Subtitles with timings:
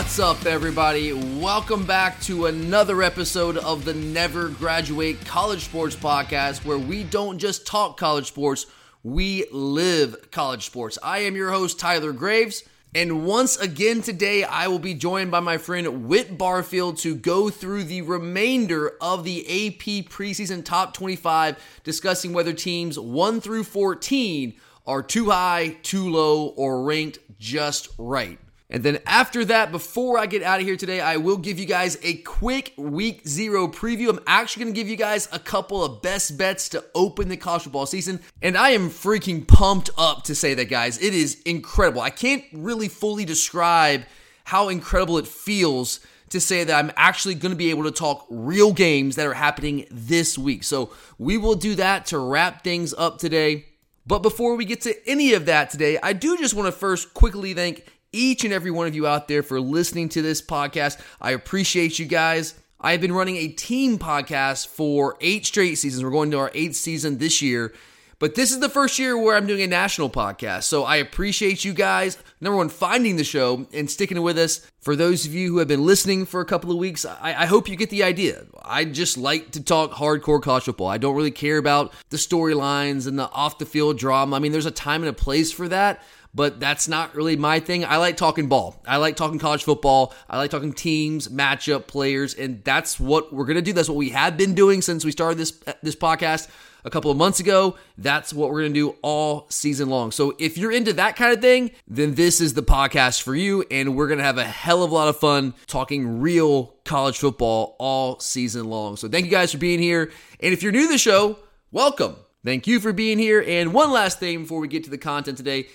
[0.00, 1.12] What's up, everybody?
[1.12, 7.38] Welcome back to another episode of the Never Graduate College Sports Podcast, where we don't
[7.38, 8.64] just talk college sports,
[9.04, 10.96] we live college sports.
[11.02, 12.64] I am your host, Tyler Graves.
[12.94, 17.50] And once again today, I will be joined by my friend Whit Barfield to go
[17.50, 24.54] through the remainder of the AP preseason top 25, discussing whether teams 1 through 14
[24.86, 28.38] are too high, too low, or ranked just right.
[28.72, 31.66] And then after that, before I get out of here today, I will give you
[31.66, 34.08] guys a quick week zero preview.
[34.10, 37.36] I'm actually going to give you guys a couple of best bets to open the
[37.36, 38.20] college football season.
[38.40, 40.98] And I am freaking pumped up to say that, guys.
[40.98, 42.00] It is incredible.
[42.00, 44.04] I can't really fully describe
[44.44, 45.98] how incredible it feels
[46.28, 49.34] to say that I'm actually going to be able to talk real games that are
[49.34, 50.62] happening this week.
[50.62, 53.66] So we will do that to wrap things up today.
[54.06, 57.14] But before we get to any of that today, I do just want to first
[57.14, 61.00] quickly thank each and every one of you out there for listening to this podcast.
[61.20, 62.54] I appreciate you guys.
[62.80, 66.02] I have been running a team podcast for eight straight seasons.
[66.02, 67.74] We're going to our eighth season this year.
[68.18, 70.64] But this is the first year where I'm doing a national podcast.
[70.64, 74.66] So I appreciate you guys, number one, finding the show and sticking with us.
[74.82, 77.46] For those of you who have been listening for a couple of weeks, I, I
[77.46, 78.44] hope you get the idea.
[78.62, 80.88] I just like to talk hardcore college football.
[80.88, 84.36] I don't really care about the storylines and the off the field drama.
[84.36, 86.02] I mean, there's a time and a place for that
[86.34, 87.84] but that's not really my thing.
[87.84, 88.80] I like talking ball.
[88.86, 90.14] I like talking college football.
[90.28, 93.72] I like talking teams, matchup, players, and that's what we're gonna do.
[93.72, 95.52] That's what we have been doing since we started this
[95.82, 96.48] this podcast
[96.84, 97.76] a couple of months ago.
[97.98, 100.12] That's what we're gonna do all season long.
[100.12, 103.64] So if you're into that kind of thing, then this is the podcast for you,
[103.70, 107.76] and we're gonna have a hell of a lot of fun talking real college football
[107.78, 108.96] all season long.
[108.96, 111.38] So thank you guys for being here, and if you're new to the show,
[111.72, 112.16] welcome.
[112.42, 113.44] Thank you for being here.
[113.46, 115.66] And one last thing before we get to the content today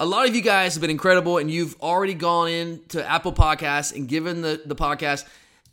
[0.00, 3.32] a lot of you guys have been incredible and you've already gone in to apple
[3.32, 5.24] podcasts and given the, the podcast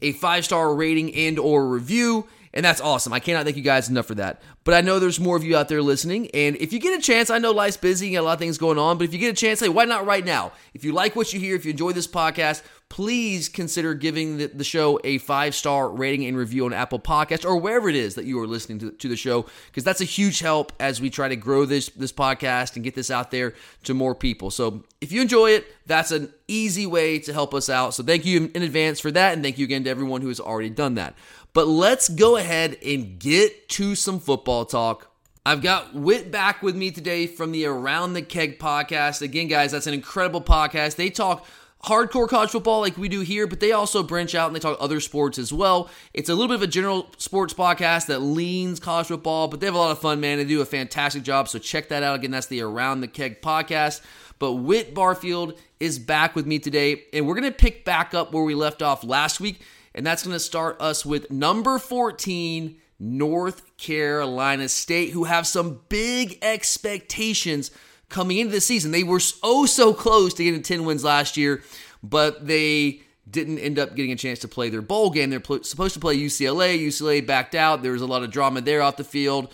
[0.02, 3.14] a five star rating and or review and that's awesome.
[3.14, 4.42] I cannot thank you guys enough for that.
[4.64, 7.02] But i know there's more of you out there listening and if you get a
[7.02, 9.20] chance i know life's busy and a lot of things going on but if you
[9.20, 10.52] get a chance hey why not right now?
[10.74, 14.48] If you like what you hear if you enjoy this podcast please consider giving the,
[14.48, 18.16] the show a five star rating and review on Apple Podcast or wherever it is
[18.16, 21.10] that you are listening to, to the show, because that's a huge help as we
[21.10, 23.54] try to grow this this podcast and get this out there
[23.86, 24.52] to more people.
[24.52, 27.94] So if you enjoy it, that's an easy way to help us out.
[27.94, 30.42] So thank you in advance for that, and thank you again to everyone who has
[30.42, 31.16] already done that.
[31.54, 35.08] But let's go ahead and get to some football talk.
[35.46, 39.22] I've got Whit back with me today from the Around the Keg podcast.
[39.22, 40.98] Again, guys, that's an incredible podcast.
[40.98, 41.48] They talk
[41.84, 44.78] hardcore college football like we do here, but they also branch out and they talk
[44.80, 45.90] other sports as well.
[46.14, 49.66] It's a little bit of a general sports podcast that leans college football, but they
[49.66, 50.38] have a lot of fun, man.
[50.38, 51.48] They do a fantastic job.
[51.48, 52.16] So check that out.
[52.16, 54.02] Again, that's the Around the Keg podcast.
[54.38, 58.34] But Whit Barfield is back with me today, and we're going to pick back up
[58.34, 59.62] where we left off last week,
[59.94, 65.82] and that's going to start us with number 14, North Carolina State, who have some
[65.90, 67.70] big expectations
[68.12, 68.92] coming into the season.
[68.92, 71.64] They were oh so close to getting 10 wins last year,
[72.04, 75.30] but they didn't end up getting a chance to play their bowl game.
[75.30, 76.80] They're pl- supposed to play UCLA.
[76.80, 77.82] UCLA backed out.
[77.82, 79.52] There was a lot of drama there off the field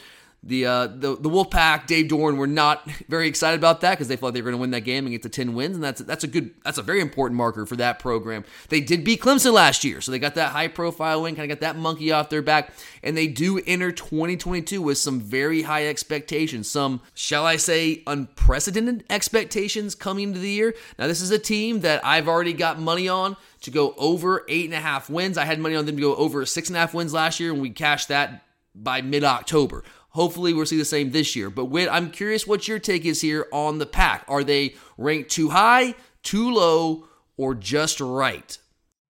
[0.48, 4.16] the uh, the the Wolfpack, Dave Doeren were not very excited about that because they
[4.16, 6.00] thought they were going to win that game and get to ten wins, and that's
[6.02, 8.46] that's a good that's a very important marker for that program.
[8.70, 11.60] They did beat Clemson last year, so they got that high profile win, kind of
[11.60, 12.72] got that monkey off their back,
[13.04, 19.04] and they do enter 2022 with some very high expectations, some shall I say unprecedented
[19.10, 20.74] expectations coming into the year.
[20.98, 24.66] Now this is a team that I've already got money on to go over eight
[24.66, 25.38] and a half wins.
[25.38, 27.52] I had money on them to go over six and a half wins last year,
[27.52, 28.44] and we cashed that
[28.74, 29.84] by mid October.
[30.18, 31.50] Hopefully, we'll see the same this year.
[31.52, 34.26] But I'm curious what your take is here on the pack.
[34.30, 38.58] Are they ranked too high, too low, or just right?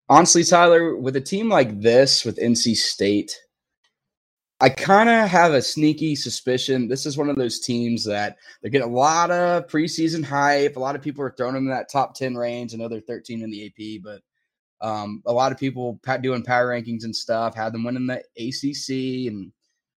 [0.10, 3.40] Honestly, Tyler, with a team like this, with NC State,
[4.62, 8.70] I kind of have a sneaky suspicion this is one of those teams that they
[8.70, 10.78] get a lot of preseason hype.
[10.78, 12.74] A lot of people are throwing them in that top 10 range.
[12.74, 14.22] I know they're 13 in the AP, but
[14.82, 19.28] Um, a lot of people doing power rankings and stuff had them winning the ACC,
[19.28, 19.52] and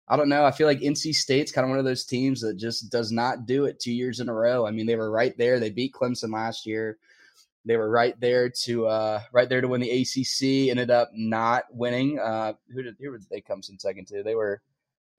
[0.09, 0.43] I don't know.
[0.43, 3.45] I feel like NC State's kind of one of those teams that just does not
[3.45, 4.65] do it two years in a row.
[4.65, 5.59] I mean, they were right there.
[5.59, 6.97] They beat Clemson last year.
[7.65, 10.71] They were right there to uh, right there to win the ACC.
[10.71, 12.17] Ended up not winning.
[12.17, 14.23] Uh, who did who did they come in second to?
[14.23, 14.61] They were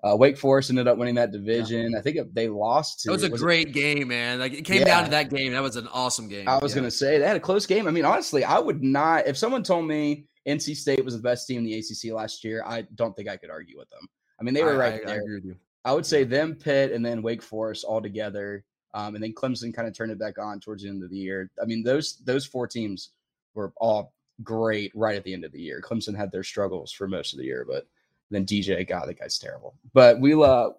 [0.02, 1.92] uh, Wake Forest ended up winning that division.
[1.92, 1.98] Yeah.
[1.98, 3.10] I think they lost to.
[3.10, 3.72] It was a was great it?
[3.72, 4.38] game, man.
[4.38, 4.86] Like it came yeah.
[4.86, 5.52] down to that game.
[5.52, 6.48] That was an awesome game.
[6.48, 6.80] I was yeah.
[6.80, 7.86] gonna say they had a close game.
[7.86, 11.46] I mean, honestly, I would not if someone told me NC State was the best
[11.46, 12.64] team in the ACC last year.
[12.66, 14.08] I don't think I could argue with them.
[14.40, 15.40] I mean, they were I, right I, there.
[15.84, 18.64] I, I would say them, Pitt, and then Wake Forest all together,
[18.94, 21.16] um, and then Clemson kind of turned it back on towards the end of the
[21.16, 21.50] year.
[21.60, 23.10] I mean, those those four teams
[23.54, 25.82] were all great right at the end of the year.
[25.82, 27.86] Clemson had their struggles for most of the year, but
[28.30, 29.74] then DJ, God, that guy's terrible.
[29.92, 30.70] But we uh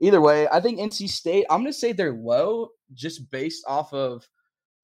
[0.00, 4.28] either way, I think NC State, I'm gonna say they're low just based off of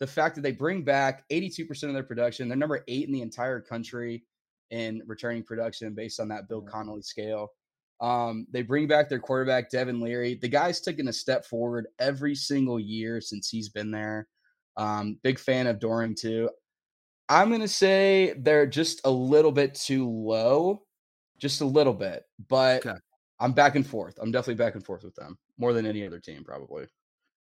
[0.00, 2.48] the fact that they bring back 82% of their production.
[2.48, 4.22] They're number eight in the entire country
[4.70, 7.50] in returning production based on that Bill Connelly scale.
[8.00, 10.34] Um, they bring back their quarterback, Devin Leary.
[10.40, 14.28] The guy's taken a step forward every single year since he's been there.
[14.76, 16.50] Um, big fan of Doeren, too.
[17.28, 20.82] I'm going to say they're just a little bit too low
[21.38, 22.24] just a little bit.
[22.48, 22.98] But okay.
[23.40, 24.18] I'm back and forth.
[24.20, 26.86] I'm definitely back and forth with them more than any other team, probably.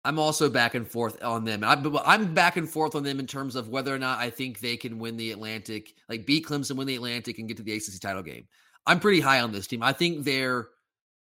[0.06, 1.64] I'm also back and forth on them.
[1.64, 4.60] I'm, I'm back and forth on them in terms of whether or not I think
[4.60, 7.74] they can win the Atlantic, like beat Clemson, win the Atlantic, and get to the
[7.74, 8.48] ACC title game.
[8.90, 9.84] I'm pretty high on this team.
[9.84, 10.68] I think they're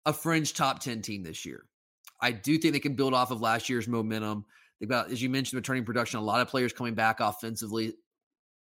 [0.06, 1.64] a fringe top 10 team this year.
[2.20, 4.44] I do think they can build off of last year's momentum.
[4.79, 7.94] They've got, as you mentioned, returning production, a lot of players coming back offensively,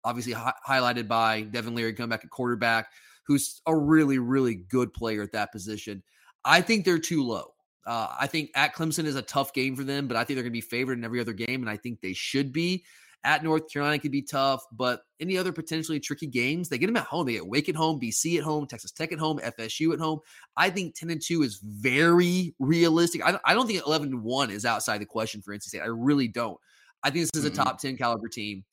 [0.05, 2.89] obviously hi- highlighted by Devin Leary coming back at quarterback
[3.31, 6.03] who's a really, really good player at that position.
[6.45, 7.55] I think they're too low.
[7.87, 10.43] Uh, I think at Clemson is a tough game for them, but I think they're
[10.43, 12.85] going to be favored in every other game, and I think they should be.
[13.23, 16.97] At North Carolina could be tough, but any other potentially tricky games, they get them
[16.97, 17.27] at home.
[17.27, 20.21] They get Wake at home, BC at home, Texas Tech at home, FSU at home.
[20.57, 23.23] I think 10 and 2 is very realistic.
[23.23, 25.83] I, I don't think 11 and 1 is outside the question for NC State.
[25.83, 26.57] I really don't.
[27.03, 27.63] I think this is a mm-hmm.
[27.63, 28.65] top 10 caliber team.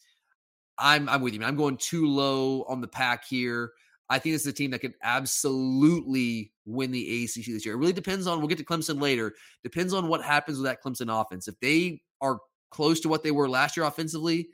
[0.80, 1.44] I'm I'm with you.
[1.44, 3.72] I'm going too low on the pack here.
[4.10, 7.76] I think this is a team that could absolutely win the ACC this year.
[7.76, 9.34] It really depends on, we'll get to Clemson later,
[9.64, 11.48] depends on what happens with that Clemson offense.
[11.48, 14.50] If they are close to what they were last year offensively,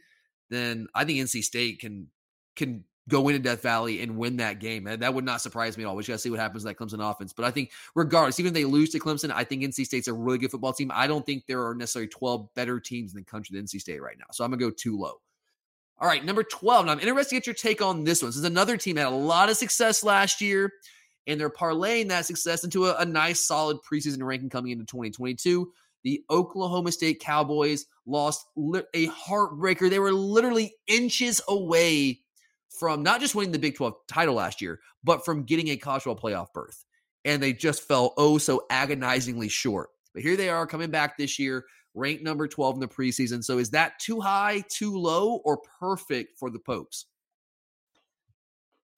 [0.50, 2.08] then I think NC State can
[2.56, 4.88] can go into Death Valley and win that game.
[4.88, 5.96] And that would not surprise me at all.
[5.96, 7.34] We just got to see what happens with that Clemson offense.
[7.34, 10.14] But I think, regardless, even if they lose to Clemson, I think NC State's a
[10.14, 10.92] really good football team.
[10.94, 14.02] I don't think there are necessarily 12 better teams in the country than NC State
[14.02, 14.26] right now.
[14.32, 15.16] So I'm going to go too low.
[16.00, 16.86] All right, number 12.
[16.86, 18.30] Now, I'm interested to get your take on this one.
[18.30, 20.72] This is another team had a lot of success last year,
[21.28, 25.72] and they're parlaying that success into a, a nice, solid preseason ranking coming into 2022.
[26.04, 28.46] The Oklahoma State Cowboys lost
[28.94, 29.90] a heartbreaker.
[29.90, 32.22] They were literally inches away
[32.70, 36.04] from not just winning the Big 12 title last year, but from getting a college
[36.04, 36.84] football playoff berth.
[37.26, 39.90] And they just fell oh so agonizingly short.
[40.14, 41.66] But here they are coming back this year
[41.96, 43.44] ranked number 12 in the preseason.
[43.44, 47.06] So is that too high, too low, or perfect for the Pokes?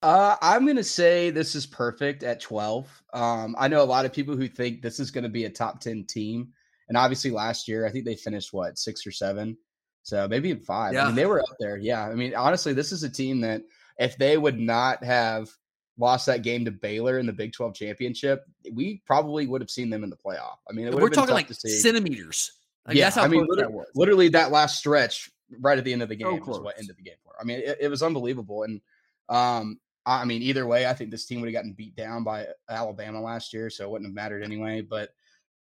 [0.01, 3.03] Uh, I'm going to say this is perfect at 12.
[3.13, 5.49] Um, I know a lot of people who think this is going to be a
[5.49, 6.49] top 10 team.
[6.87, 9.57] And obviously, last year, I think they finished what, six or seven?
[10.03, 10.93] So maybe five.
[10.93, 11.03] Yeah.
[11.03, 11.77] I mean, they were up there.
[11.77, 12.07] Yeah.
[12.07, 13.63] I mean, honestly, this is a team that
[13.97, 15.49] if they would not have
[15.97, 19.89] lost that game to Baylor in the Big 12 championship, we probably would have seen
[19.89, 20.57] them in the playoff.
[20.69, 22.51] I mean, we're talking like centimeters.
[22.87, 26.09] Like, yeah, I mean, literally that, literally that, last stretch right at the end of
[26.09, 27.33] the game so is what ended the game for.
[27.39, 28.61] I mean, it, it was unbelievable.
[28.61, 28.81] And
[29.27, 32.45] um, I mean, either way, I think this team would have gotten beat down by
[32.69, 34.81] Alabama last year, so it wouldn't have mattered anyway.
[34.81, 35.09] But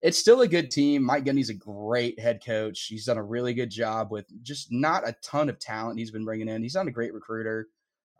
[0.05, 1.03] it's still a good team.
[1.03, 2.85] Mike Gundy's a great head coach.
[2.85, 6.27] He's done a really good job with just not a ton of talent he's been
[6.27, 6.63] bringing in.
[6.63, 7.69] He's not a great recruiter.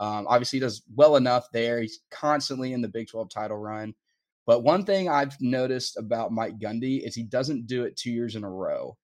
[0.01, 1.83] Um, obviously, he does well enough there.
[1.83, 3.95] He's constantly in the Big 12 title run.
[4.47, 8.35] But one thing I've noticed about Mike Gundy is he doesn't do it two years
[8.35, 8.97] in a row.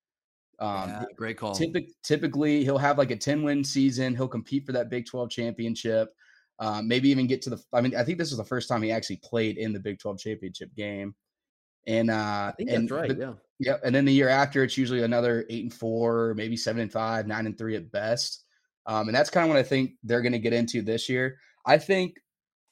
[0.58, 1.54] Um, yeah, great call.
[1.54, 4.16] Typically, typically, he'll have like a 10 win season.
[4.16, 6.14] He'll compete for that Big 12 championship.
[6.58, 7.62] Um, maybe even get to the.
[7.74, 9.98] I mean, I think this is the first time he actually played in the Big
[9.98, 11.14] 12 championship game.
[11.90, 13.18] And uh, I think and, that's right.
[13.18, 13.32] yeah.
[13.58, 13.76] Yeah.
[13.84, 17.26] And then the year after, it's usually another eight and four, maybe seven and five,
[17.26, 18.44] nine and three at best.
[18.86, 21.36] Um, and that's kind of what I think they're going to get into this year.
[21.66, 22.16] I think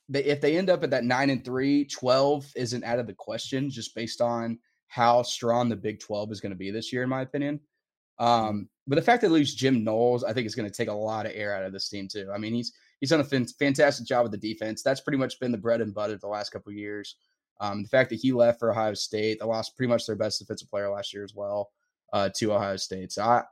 [0.09, 3.13] that if they end up at that nine and three, 12 isn't out of the
[3.13, 7.03] question just based on how strong the Big 12 is going to be this year,
[7.03, 7.61] in my opinion.
[8.19, 8.25] Mm-hmm.
[8.25, 10.89] Um, but the fact that they lose Jim Knowles, I think is going to take
[10.89, 12.31] a lot of air out of this team too.
[12.35, 14.83] I mean, he's he's done a fantastic job with the defense.
[14.83, 17.17] That's pretty much been the bread and butter the last couple of years.
[17.61, 20.39] Um, the fact that he left for Ohio State, they lost pretty much their best
[20.39, 21.71] defensive player last year as well
[22.13, 23.13] uh, to Ohio State.
[23.13, 23.43] So I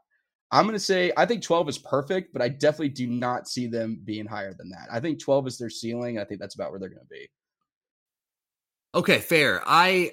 [0.52, 3.66] I'm going to say I think 12 is perfect, but I definitely do not see
[3.66, 4.88] them being higher than that.
[4.90, 6.18] I think 12 is their ceiling.
[6.18, 7.28] I think that's about where they're going to be.
[8.94, 9.62] Okay, fair.
[9.66, 10.12] I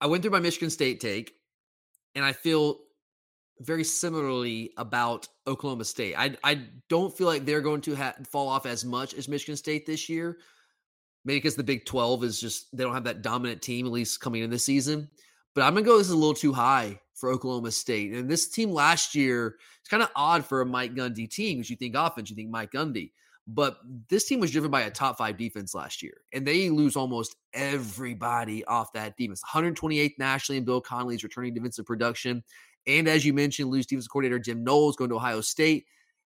[0.00, 1.34] I went through my Michigan State take,
[2.14, 2.80] and I feel
[3.60, 6.14] very similarly about Oklahoma State.
[6.16, 9.56] I I don't feel like they're going to ha- fall off as much as Michigan
[9.56, 10.38] State this year.
[11.24, 14.20] Maybe because the Big 12 is just they don't have that dominant team at least
[14.20, 15.08] coming in this season.
[15.54, 15.98] But I'm gonna go.
[15.98, 18.12] This is a little too high for Oklahoma State.
[18.12, 21.70] And this team last year, it's kind of odd for a Mike Gundy team because
[21.70, 23.12] you think offense, you think Mike Gundy.
[23.46, 26.96] But this team was driven by a top five defense last year, and they lose
[26.96, 29.42] almost everybody off that defense.
[29.52, 32.44] 128th nationally in Bill Connelly's returning defensive production.
[32.86, 35.86] And as you mentioned, lose defensive coordinator Jim Knowles going to Ohio State.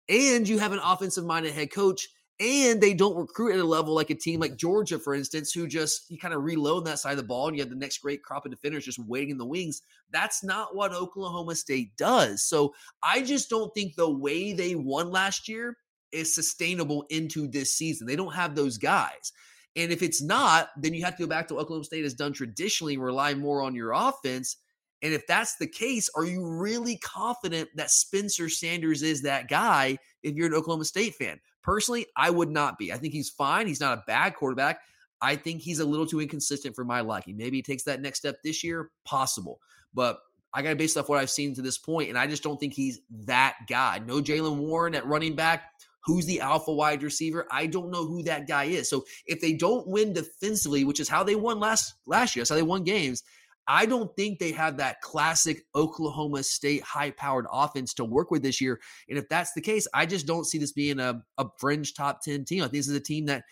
[0.09, 2.09] And you have an offensive minded head coach
[2.41, 4.59] and they don't recruit at a level like a team like mm-hmm.
[4.59, 7.57] Georgia, for instance, who just you kind of reload that side of the ball and
[7.57, 9.83] you have the next great crop of defenders just waiting in the wings.
[10.11, 12.43] That's not what Oklahoma State does.
[12.43, 15.77] So I just don't think the way they won last year
[16.13, 18.07] is sustainable into this season.
[18.07, 19.33] They don't have those guys.
[19.77, 22.15] And if it's not, then you have to go back to what Oklahoma State has
[22.15, 24.57] done traditionally rely more on your offense.
[25.03, 29.99] And if that's the case, are you really confident that Spencer Sanders is that guy
[30.23, 31.41] if you're an Oklahoma State fan?
[31.63, 32.93] Personally, I would not be.
[32.93, 33.67] I think he's fine.
[33.67, 34.81] He's not a bad quarterback.
[35.21, 37.37] I think he's a little too inconsistent for my liking.
[37.37, 39.61] Maybe he takes that next step this year, possible.
[39.93, 40.19] But
[40.53, 42.59] I got to base off what I've seen to this point, and I just don't
[42.59, 44.01] think he's that guy.
[44.05, 45.65] No Jaylen Warren at running back.
[46.05, 47.47] Who's the alpha wide receiver?
[47.51, 48.89] I don't know who that guy is.
[48.89, 52.51] So if they don't win defensively, which is how they won last last year, that's
[52.51, 53.23] how they won games.
[53.69, 58.43] I don't think they have that classic Oklahoma State high powered offense to work with
[58.43, 58.81] this year.
[59.11, 62.23] And if that's the case, I just don't see this being a, a fringe top
[62.23, 62.61] 10 team.
[62.61, 63.45] I think this is a team that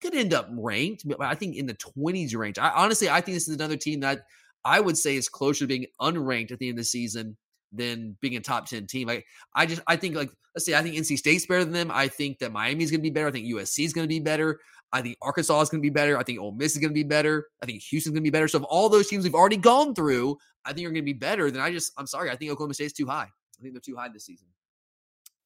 [0.00, 2.58] could end up ranked, but I think in the 20s range.
[2.58, 4.20] I honestly, I think this is another team that
[4.64, 7.36] I would say is closer to being unranked at the end of the season
[7.72, 9.08] than being a top 10 team.
[9.08, 11.90] Like I just I think like let's say I think NC State's better than them.
[11.92, 13.28] I think that Miami's gonna be better.
[13.28, 14.60] I think USC is gonna be better.
[14.94, 16.16] I think Arkansas is going to be better.
[16.16, 17.48] I think Ole Miss is going to be better.
[17.60, 18.46] I think Houston's going to be better.
[18.46, 21.12] So, of all those teams we've already gone through, I think are going to be
[21.12, 21.50] better.
[21.50, 23.28] Then I just, I'm sorry, I think Oklahoma State's too high.
[23.58, 24.46] I think they're too high this season.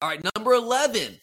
[0.03, 1.19] All right, number 11,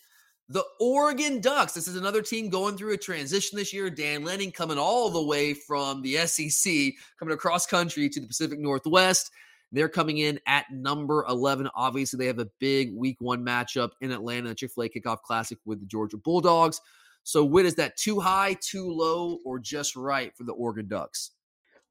[0.50, 1.74] the Oregon Ducks.
[1.74, 3.92] This is another team going through a transition this year.
[3.92, 8.60] Dan Lanning coming all the way from the SEC, coming across country to the Pacific
[8.60, 9.30] Northwest.
[9.72, 11.70] They're coming in at number 11.
[11.76, 15.22] Obviously, they have a big week one matchup in Atlanta, the Chick fil A kickoff
[15.22, 16.82] classic with the Georgia Bulldogs.
[17.26, 21.32] So, Whit, is that too high, too low, or just right for the Oregon Ducks?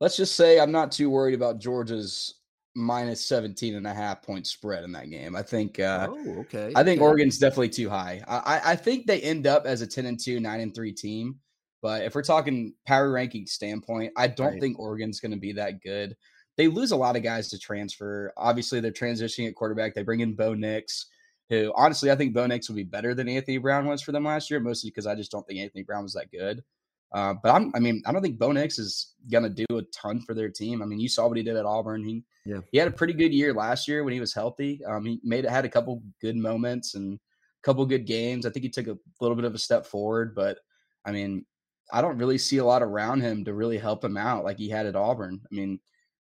[0.00, 2.36] Let's just say I'm not too worried about Georgia's
[2.76, 5.34] minus 17 and a half point spread in that game.
[5.34, 6.72] I think uh oh, okay.
[6.74, 8.22] I think Oregon's definitely too high.
[8.28, 11.36] I, I think they end up as a 10 and 2, 9 and 3 team.
[11.82, 14.60] But if we're talking power ranking standpoint, I don't right.
[14.60, 16.16] think Oregon's going to be that good.
[16.56, 18.32] They lose a lot of guys to transfer.
[18.36, 19.94] Obviously, they're transitioning at quarterback.
[19.94, 21.06] They bring in Bo Nix
[21.50, 24.24] who honestly I think Bo Nix will be better than Anthony Brown was for them
[24.24, 26.62] last year, mostly because I just don't think Anthony Brown was that good.
[27.12, 30.20] Uh, but I'm, I mean, I don't think Bo Nix is gonna do a ton
[30.20, 30.82] for their team.
[30.82, 32.02] I mean, you saw what he did at Auburn.
[32.02, 34.84] He, yeah, he had a pretty good year last year when he was healthy.
[34.84, 37.18] Um, he made it had a couple good moments and a
[37.62, 38.46] couple good games.
[38.46, 40.58] I think he took a little bit of a step forward, but
[41.04, 41.44] I mean,
[41.92, 44.68] I don't really see a lot around him to really help him out like he
[44.68, 45.40] had at Auburn.
[45.40, 45.78] I mean,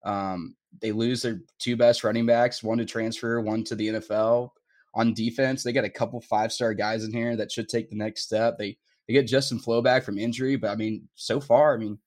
[0.03, 4.51] um, they lose their two best running backs, one to transfer, one to the NFL
[4.95, 5.61] on defense.
[5.61, 8.57] They got a couple five star guys in here that should take the next step.
[8.57, 11.99] They they get Justin Flowe back from injury, but I mean, so far, I mean,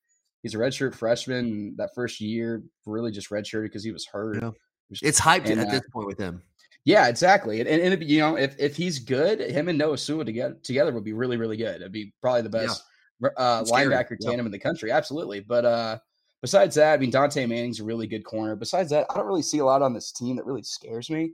[0.42, 1.76] he's a redshirt freshman.
[1.76, 4.42] That first year, really just redshirted because he was hurt.
[4.42, 4.50] Yeah.
[5.02, 6.42] It's hyped and, at uh, this point with him.
[6.84, 7.60] Yeah, exactly.
[7.60, 10.92] And, and, and, you know, if, if he's good, him and Noah Sewell together together
[10.92, 11.76] would be really, really good.
[11.76, 12.82] It'd be probably the best
[13.20, 13.28] yeah.
[13.36, 14.90] uh, linebacker tandem in the country.
[14.90, 15.40] Absolutely.
[15.40, 15.98] But uh,
[16.40, 18.56] besides that, I mean, Dontae Manning's a really good corner.
[18.56, 21.32] Besides that, I don't really see a lot on this team that really scares me.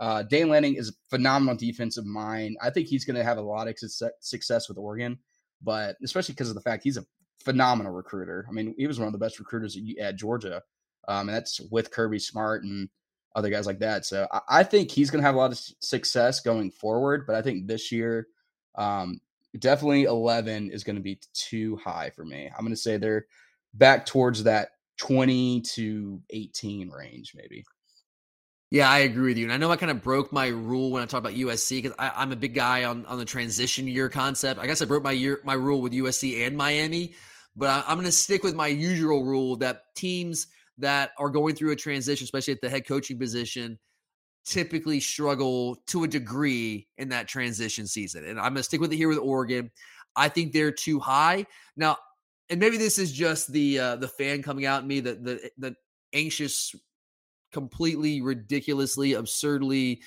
[0.00, 2.56] Uh, Dan Lanning is a phenomenal defensive mind.
[2.62, 3.76] I think he's going to have a lot of
[4.20, 5.18] success with Oregon,
[5.62, 7.06] but especially because of the fact he's a
[7.38, 8.46] phenomenal recruiter.
[8.48, 10.62] I mean, he was one of the best recruiters at Georgia,
[11.06, 12.88] um, and that's with Kirby Smart and
[13.36, 14.04] other guys like that.
[14.04, 17.26] So I, I think he's going to have a lot of success going forward.
[17.26, 18.28] But I think this year,
[18.76, 19.20] um,
[19.58, 22.46] definitely 11 is going to be too high for me.
[22.46, 23.26] I'm going to say they're
[23.74, 27.64] back towards that 20 to 18 range, maybe.
[28.74, 29.44] Yeah, I agree with you.
[29.44, 31.94] And I know I kind of broke my rule when I talk about USC because
[31.96, 34.58] I'm a big guy on, on the transition year concept.
[34.58, 37.14] I guess I broke my year my rule with USC and Miami,
[37.54, 41.54] but I, I'm going to stick with my usual rule that teams that are going
[41.54, 43.78] through a transition, especially at the head coaching position,
[44.44, 48.24] typically struggle to a degree in that transition season.
[48.24, 49.70] And I'm going to stick with it here with Oregon.
[50.16, 51.96] I think they're too high now,
[52.50, 55.50] and maybe this is just the uh, the fan coming out in me, the the
[55.58, 55.76] the
[56.12, 56.74] anxious
[57.54, 60.02] completely ridiculously absurdly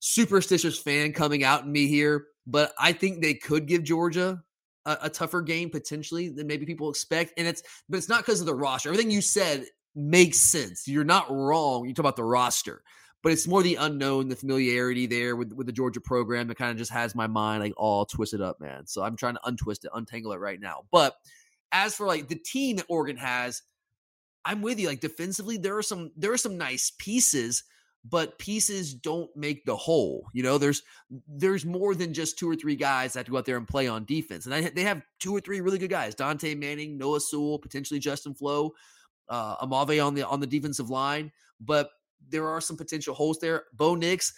[0.00, 4.42] superstitious fan coming out in me here, but I think they could give Georgia
[4.86, 7.34] a, a tougher game potentially than maybe people expect.
[7.36, 8.88] And it's but it's not because of the roster.
[8.88, 10.88] Everything you said makes sense.
[10.88, 11.86] You're not wrong.
[11.86, 12.82] You talk about the roster,
[13.22, 16.70] but it's more the unknown, the familiarity there with, with the Georgia program that kind
[16.70, 18.86] of just has my mind like all twisted up, man.
[18.86, 20.84] So I'm trying to untwist it, untangle it right now.
[20.92, 21.14] But
[21.72, 23.62] as for like the team that Oregon has,
[24.44, 24.88] I'm with you.
[24.88, 27.64] Like defensively, there are some there are some nice pieces,
[28.04, 30.28] but pieces don't make the whole.
[30.32, 30.82] You know, there's
[31.28, 33.68] there's more than just two or three guys that have to go out there and
[33.68, 36.98] play on defense, and I, they have two or three really good guys: Dontae Manning,
[36.98, 38.72] Noah Sewell, potentially Justin Flowe,
[39.28, 41.32] uh, Aumavae on the on the defensive line.
[41.60, 41.90] But
[42.28, 43.64] there are some potential holes there.
[43.72, 44.34] Bo Nix.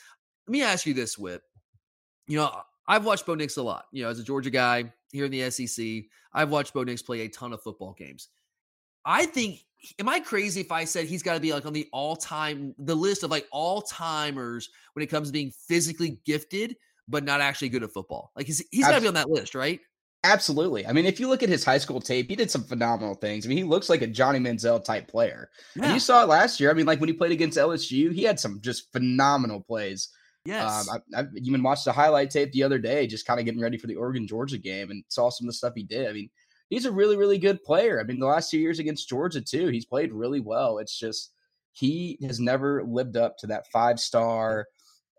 [0.47, 1.43] Let me ask you this, Whit.
[2.29, 3.87] You know, I've watched Bo Nix a lot.
[3.93, 7.23] You know, as a Georgia guy here in the SEC, I've watched Bo Nix play
[7.23, 8.29] a ton of football games.
[9.05, 9.66] I think
[9.99, 12.95] am I crazy if I said he's got to be like on the all-time the
[12.95, 16.77] list of like all-timers when it comes to being physically gifted
[17.09, 18.33] but not actually good at football?
[18.37, 19.81] Like he's he's got to be on that list, right?
[20.25, 20.85] Absolutely.
[20.87, 23.47] I mean, if you look at his high school tape, he did some phenomenal things.
[23.47, 25.51] I mean, he looks like a Johnny Manziel type player.
[25.77, 25.85] Yeah.
[25.85, 26.71] And you saw it last year.
[26.71, 30.09] I mean, like when he played against LSU, he had some just phenomenal plays.
[30.45, 30.89] Yes.
[30.89, 33.61] Um, I, I even watched the highlight tape the other day, just kind of getting
[33.61, 36.09] ready for the Oregon Georgia game and saw some of the stuff he did.
[36.09, 36.31] I mean,
[36.71, 38.01] he's a really, really good player.
[38.01, 40.79] I mean, the last two years against Georgia, too, he's played really well.
[40.79, 41.33] It's just
[41.73, 44.67] he has never lived up to that five star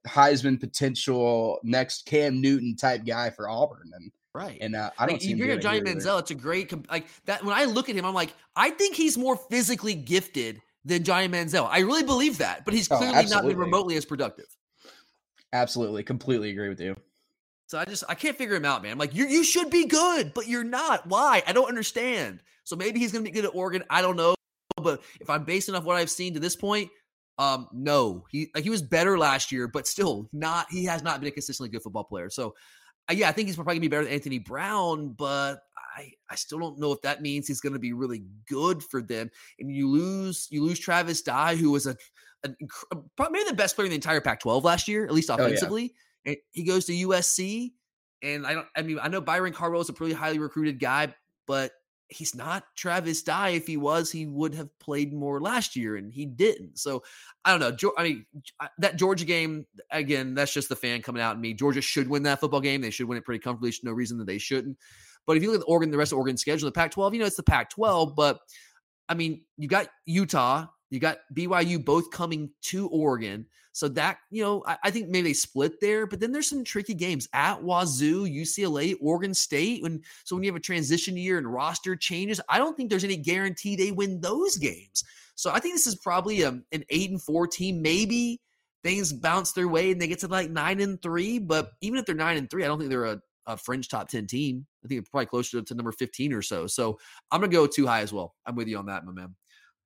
[0.07, 3.91] Heisman potential next Cam Newton type guy for Auburn.
[3.93, 4.59] And Right.
[4.61, 7.43] And uh, I don't like, you bring up Johnny Manziel, it's a great like that.
[7.43, 11.27] When I look at him, I'm like, I think he's more physically gifted than Johnny
[11.27, 11.67] Manziel.
[11.71, 14.45] I really believe that, but he's oh, clearly oh, not been remotely as productive.
[15.53, 16.95] Absolutely, completely agree with you.
[17.67, 18.93] So I just I can't figure him out, man.
[18.93, 21.05] I'm like, you you should be good, but you're not.
[21.05, 21.43] Why?
[21.45, 22.41] I don't understand.
[22.63, 23.83] So maybe he's gonna be good at Oregon.
[23.89, 24.35] I don't know.
[24.81, 26.89] But if I'm basing off what I've seen to this point,
[27.37, 30.67] um, no, he like he was better last year, but still not.
[30.69, 32.29] He has not been a consistently good football player.
[32.29, 32.55] So
[33.09, 35.59] uh, yeah, I think he's probably gonna be better than Anthony Brown, but
[35.97, 39.29] I I still don't know if that means he's gonna be really good for them.
[39.59, 41.97] And you lose you lose Travis Dye, who was a,
[42.45, 42.49] a
[43.17, 45.83] probably the best player in the entire Pac-12 last year, at least offensively.
[45.83, 46.03] Oh, yeah.
[46.27, 47.71] And he goes to USC,
[48.21, 48.67] and I don't.
[48.75, 51.15] I mean, I know Byron Cardwell is a pretty highly recruited guy,
[51.47, 51.71] but
[52.09, 53.49] he's not Travis Dye.
[53.49, 56.77] If he was, he would have played more last year, and he didn't.
[56.77, 57.01] So
[57.45, 57.93] I don't know.
[57.97, 58.25] I mean,
[58.77, 60.35] that Georgia game again.
[60.35, 61.53] That's just the fan coming out in me.
[61.53, 62.81] Georgia should win that football game.
[62.81, 63.73] They should win it pretty comfortably.
[63.83, 64.77] no reason that they shouldn't.
[65.25, 67.19] But if you look at the Oregon, the rest of Oregon schedule, the Pac-12, you
[67.19, 68.15] know, it's the Pac-12.
[68.15, 68.39] But
[69.09, 73.45] I mean, you got Utah, you got BYU both coming to Oregon.
[73.73, 76.63] So that, you know, I, I, think maybe they split there, but then there's some
[76.63, 79.83] tricky games at Wazoo, UCLA, Oregon State.
[79.83, 83.03] When so when you have a transition year and roster changes, I don't think there's
[83.03, 85.03] any guarantee they win those games.
[85.35, 87.83] So I think this is probably a, an eight and four team.
[87.83, 88.41] Maybe
[88.83, 91.37] things bounce their way and they get to like nine and three.
[91.37, 94.09] But even if they're nine and three, I don't think they're a, a fringe top
[94.09, 94.65] 10 team.
[94.83, 96.65] I think it's probably closer to number 15 or so.
[96.65, 96.97] So
[97.31, 98.33] I'm going to go too high as well.
[98.45, 99.35] I'm with you on that, my man.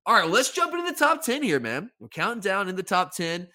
[0.04, 1.90] All right, let's jump into the top 10 here, man.
[2.00, 3.46] We're counting down in the top 10.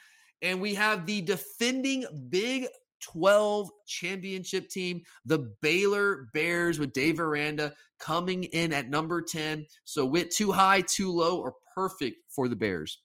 [0.41, 2.67] And we have the defending Big
[3.01, 9.65] 12 championship team, the Baylor Bears Whit Dave Aranda coming in at number 10.
[9.83, 12.99] So, with too high, too low, or perfect for the Bears?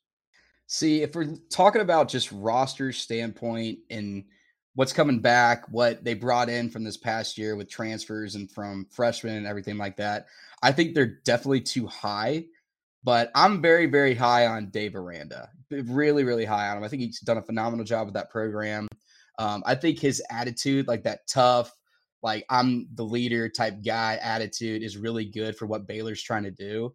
[0.68, 4.24] See, if we're talking about just roster standpoint and
[4.74, 8.87] what's coming back, what they brought in from this past year with transfers and from
[8.90, 10.26] freshmen and everything like that,
[10.62, 12.44] I think they're definitely too high.
[13.04, 15.50] But I'm very, very high on Dave Aranda.
[15.70, 16.84] Really, really high on him.
[16.84, 18.86] I think he's done a phenomenal job with that program.
[19.38, 21.72] Um, I think his attitude, like that tough,
[22.22, 26.50] like I'm the leader type guy attitude, is really good for what Baylor's trying to
[26.50, 26.94] do.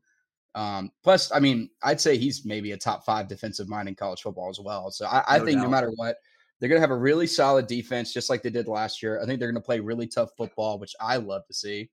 [0.55, 4.21] Um, plus, I mean, I'd say he's maybe a top five defensive mind in college
[4.21, 4.89] football as well.
[4.91, 5.63] So I, I no think doubt.
[5.65, 6.17] no matter what,
[6.59, 9.21] they're going to have a really solid defense, just like they did last year.
[9.21, 11.89] I think they're going to play really tough football, which I love to see.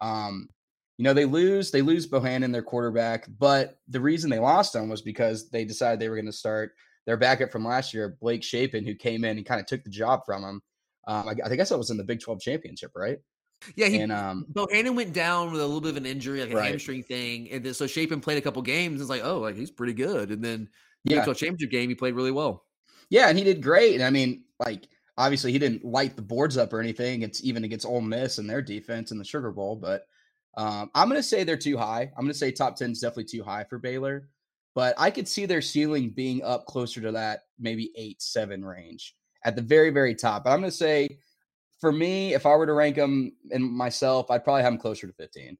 [0.00, 0.48] Um,
[1.00, 4.90] you know, they lose, they lose Bohanon, their quarterback, but the reason they lost him
[4.90, 6.72] was because they decided they were going to start
[7.06, 9.88] their backup from last year, Blake Shapen, who came in and kind of took the
[9.88, 10.60] job from him.
[11.08, 13.16] Um, I, I guess that was in the Big 12 championship, right?
[13.76, 16.50] Yeah, he, and um, Bohanon went down with a little bit of an injury, like
[16.50, 16.68] a right.
[16.68, 18.92] hamstring thing, and then so Shapen played a couple games.
[18.92, 20.30] And it's like, oh, like he's pretty good.
[20.30, 20.68] And then
[21.06, 21.20] the yeah.
[21.20, 22.66] Big 12 championship game, he played really well.
[23.08, 23.94] Yeah, and he did great.
[23.94, 24.86] And I mean, like
[25.16, 27.22] obviously he didn't light the boards up or anything.
[27.22, 30.04] It's even against Ole Miss and their defense in the Sugar Bowl, but
[30.56, 32.10] um, I'm going to say they're too high.
[32.16, 34.28] I'm going to say top 10 is definitely too high for Baylor,
[34.74, 39.14] but I could see their ceiling being up closer to that maybe eight, seven range
[39.44, 40.44] at the very, very top.
[40.44, 41.18] But I'm going to say
[41.80, 45.06] for me, if I were to rank them and myself, I'd probably have them closer
[45.06, 45.56] to 15.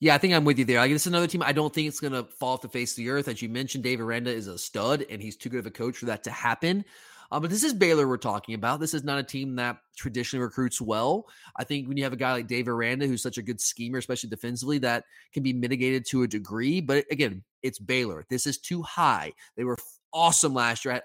[0.00, 0.80] Yeah, I think I'm with you there.
[0.80, 2.96] I guess another team I don't think it's going to fall off the face of
[2.96, 3.28] the earth.
[3.28, 5.96] As you mentioned, Dave Aranda is a stud, and he's too good of a coach
[5.96, 6.84] for that to happen.
[7.32, 8.78] Um, but this is Baylor we're talking about.
[8.78, 11.26] This is not a team that traditionally recruits well.
[11.56, 13.96] I think when you have a guy like Dave Aranda, who's such a good schemer,
[13.96, 16.82] especially defensively, that can be mitigated to a degree.
[16.82, 18.26] But again, it's Baylor.
[18.28, 19.32] This is too high.
[19.56, 19.78] They were
[20.12, 21.00] awesome last year.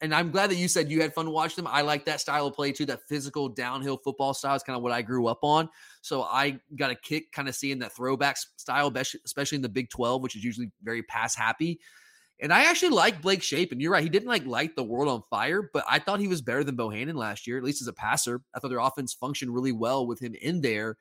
[0.00, 1.72] And I'm glad that you said you had fun watching them.
[1.74, 2.86] I like that style of play too.
[2.86, 5.68] That physical downhill football style is kind of what I grew up on.
[6.00, 8.92] So I got a kick kind of seeing that throwback style,
[9.24, 11.80] especially in the Big 12, which is usually very pass happy.
[12.42, 13.78] And I actually like Blake Shapen.
[13.78, 14.02] You're right.
[14.02, 16.74] He didn't like light the world on fire, but I thought he was better than
[16.74, 18.42] Bohanon last year, at least as a passer.
[18.52, 20.96] I thought their offense functioned really well with him in there.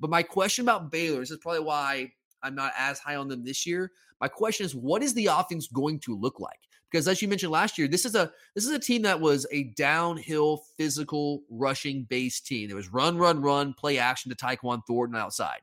[0.00, 2.10] But my question about Baylor, this is probably why
[2.42, 3.92] I'm not as high on them this year.
[4.18, 6.58] My question is, what is the offense going to look like?
[6.90, 9.46] Because as you mentioned last year, this is a this is a team that was
[9.52, 12.70] a downhill, physical, rushing based team.
[12.70, 15.60] It was run, run, run, play action to Tyquan Thornton outside.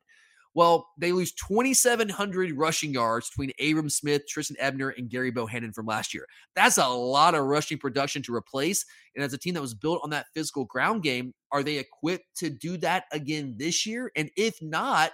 [0.55, 5.85] Well, they lose 2,700 rushing yards between Abram Smith, Trestan Ebner, and Gerry Bohanon from
[5.85, 6.25] last year.
[6.55, 8.85] That's a lot of rushing production to replace.
[9.15, 12.37] And as a team that was built on that physical ground game, are they equipped
[12.37, 14.11] to do that again this year?
[14.15, 15.11] And if not,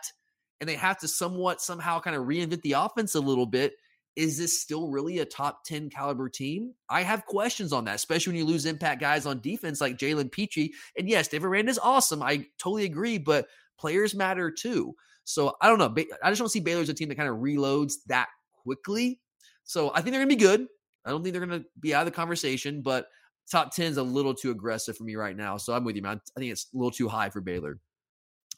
[0.60, 3.74] and they have to somewhat somehow kind of reinvent the offense a little bit,
[4.16, 6.76] is this still really a top 10 caliber team?
[6.88, 10.32] I have questions on that, especially when you lose impact guys on defense like Jalen
[10.32, 10.70] Pitre.
[10.96, 12.22] And yes, David Aranda is awesome.
[12.22, 13.48] I totally agree, but
[13.80, 14.96] players matter too.
[15.24, 15.94] So I don't know.
[16.24, 18.28] I just don't see Baylor as a team that kind of reloads that
[18.64, 19.20] quickly.
[19.64, 20.68] So I think they're going to be good.
[21.06, 23.08] I don't think they're going to be out of the conversation, but
[23.50, 25.58] top 10 is a little too aggressive for me right now.
[25.58, 26.22] So I'm with you, man.
[26.36, 27.80] I think it's a little too high for Baylor.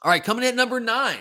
[0.01, 1.19] All right, coming in at number nine,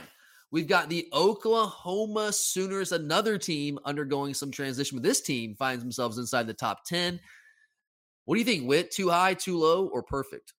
[0.50, 6.18] we've got the Oklahoma Sooners, another team undergoing some transition, but this team finds themselves
[6.18, 7.20] inside the top 10.
[8.24, 8.90] What do you think, Whit?
[8.90, 10.54] Too high, too low, or perfect?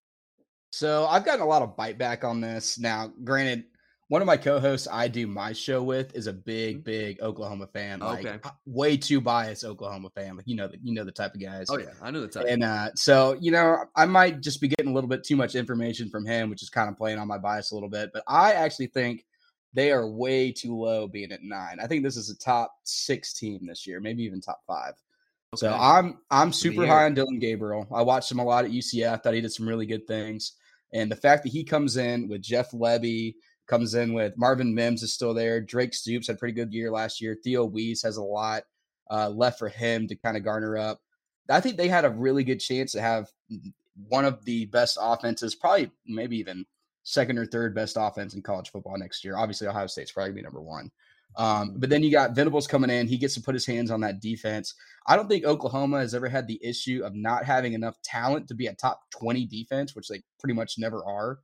[0.69, 2.80] So I've gotten a lot of bite back on this.
[2.80, 3.65] Now, granted,
[4.13, 6.84] one of my co-hosts I do my show with is a big, mm-hmm.
[6.84, 7.97] big Oklahoma fan.
[7.97, 8.49] Like okay.
[8.67, 10.38] way too biased Oklahoma fan.
[10.38, 11.65] Like you know that you know the type of guys.
[11.71, 12.45] Oh yeah, I know the type.
[12.47, 15.56] And uh, so you know, I might just be getting a little bit too much
[15.56, 18.12] information from him, which is kind of playing on my bias a little bit.
[18.13, 19.26] But I actually think
[19.73, 21.80] they are way too low being at nine.
[21.82, 24.93] I think this is a top six team this year, maybe even top five.
[25.56, 25.62] Okay.
[25.62, 27.88] So I'm I'm super high on Dillon Gabriel.
[27.91, 29.23] I watched him a lot at UCF.
[29.23, 30.52] Thought he did some really good things.
[30.93, 33.34] And the fact that he comes in with Jeff Lebby,
[33.67, 35.62] comes in with Marvin Mims is still there.
[35.62, 37.38] Drake Stoops had a pretty good year last year.
[37.43, 38.63] Theo Wease has a lot
[39.10, 40.99] uh, left for him to kind of garner up.
[41.49, 43.28] I think they had a really good chance to have
[44.08, 46.65] one of the best offenses, probably maybe even
[47.04, 49.38] second or third best offense in college football next year.
[49.38, 50.89] Obviously, Ohio State's probably gonna be number one.
[51.36, 53.08] Um, but then you got Venables coming in.
[53.08, 54.76] He gets to put his hands on that defense.
[55.08, 58.54] I don't think Oklahoma has ever had the issue of not having enough talent to
[58.54, 61.39] be a top 20 defense, which they pretty much never are.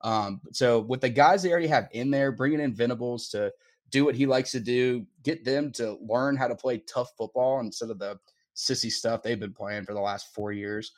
[0.00, 3.52] Um, so with the guys they already have in there, bringing in Venables to
[3.90, 7.60] do what he likes to do, get them to learn how to play tough football
[7.60, 8.18] instead of the
[8.56, 10.92] sissy stuff they've been playing for the last four years.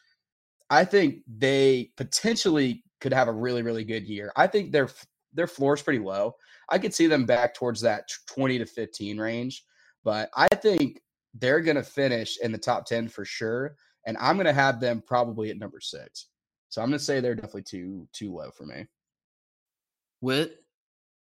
[0.70, 4.32] I think they potentially could have a really, really good year.
[4.36, 4.88] I think their
[5.32, 6.34] their floor is pretty low.
[6.70, 9.64] I could see them back towards that 20 to 15 range,
[10.02, 11.00] but I think
[11.34, 13.76] they're going to finish in the top 10 for sure.
[14.06, 16.28] And I'm going to have them probably at number six.
[16.68, 18.86] So I'm going to say they're definitely too too low for me.
[20.20, 20.56] Whit,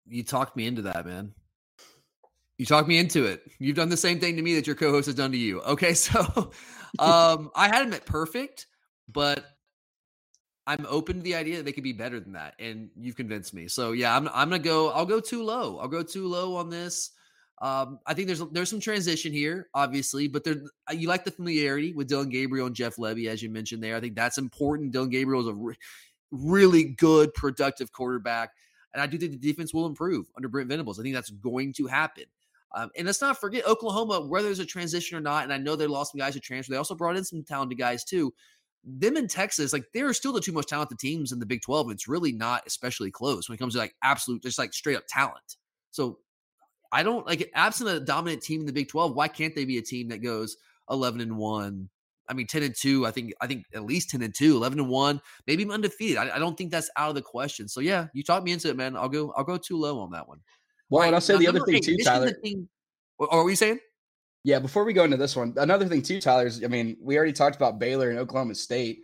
[0.08, 1.34] you talked me into that, man.
[2.58, 3.42] You talked me into it.
[3.58, 5.62] You've done the same thing to me that your co-host has done to you.
[5.62, 6.52] Okay, so
[7.00, 8.68] um, I had him at perfect,
[9.08, 9.44] but
[10.68, 13.54] I'm open to the idea that they could be better than that, and you've convinced
[13.54, 13.68] me.
[13.68, 14.90] So yeah, I'm I'm gonna go.
[14.92, 15.80] I'll go too low.
[15.80, 17.12] I'll go too low on this.
[17.62, 21.94] Um, I think there's there's some transition here, obviously, but there you like the familiarity
[21.94, 23.96] with Dillon Gabriel and Jeff Lebby, as you mentioned there.
[23.96, 24.92] I think that's important.
[24.92, 25.76] Dillon Gabriel is a re-
[26.32, 28.52] really good, productive quarterback.
[28.94, 31.00] And I do think the defense will improve under Brent Venables.
[31.00, 32.26] I think that's going to happen.
[32.74, 35.44] Um, and let's not forget Oklahoma, whether there's a transition or not.
[35.44, 36.72] And I know they lost some guys to transfer.
[36.72, 38.34] They also brought in some talented guys too.
[38.84, 41.62] Them in Texas, like there are still the two most talented teams in the Big
[41.62, 41.88] 12.
[41.88, 44.98] And it's really not especially close when it comes to like absolute, just like straight
[44.98, 45.58] up talent.
[45.92, 46.20] So
[46.92, 49.16] I don't like absent a dominant team in the Big 12.
[49.16, 50.58] Why can't they be a team that goes
[50.90, 51.90] 11 and 1,
[52.30, 54.80] I mean, 10 and 2, I think, I think at least 10 and 2, 11
[54.80, 56.18] and 1, maybe even undefeated.
[56.18, 57.68] I, I, don't think that's out of the question.
[57.68, 58.96] So yeah, you talked me into it, man.
[58.96, 60.40] I'll go, I'll go too low on that one.
[60.90, 62.32] Well, right, and I'll say the other thing eight, too, Tyler.
[62.32, 62.68] Thing,
[63.18, 63.80] what are we saying?
[64.44, 67.16] Yeah, before we go into this one, another thing too, Tyler, is I mean, we
[67.16, 69.04] already talked about Baylor and Oklahoma State.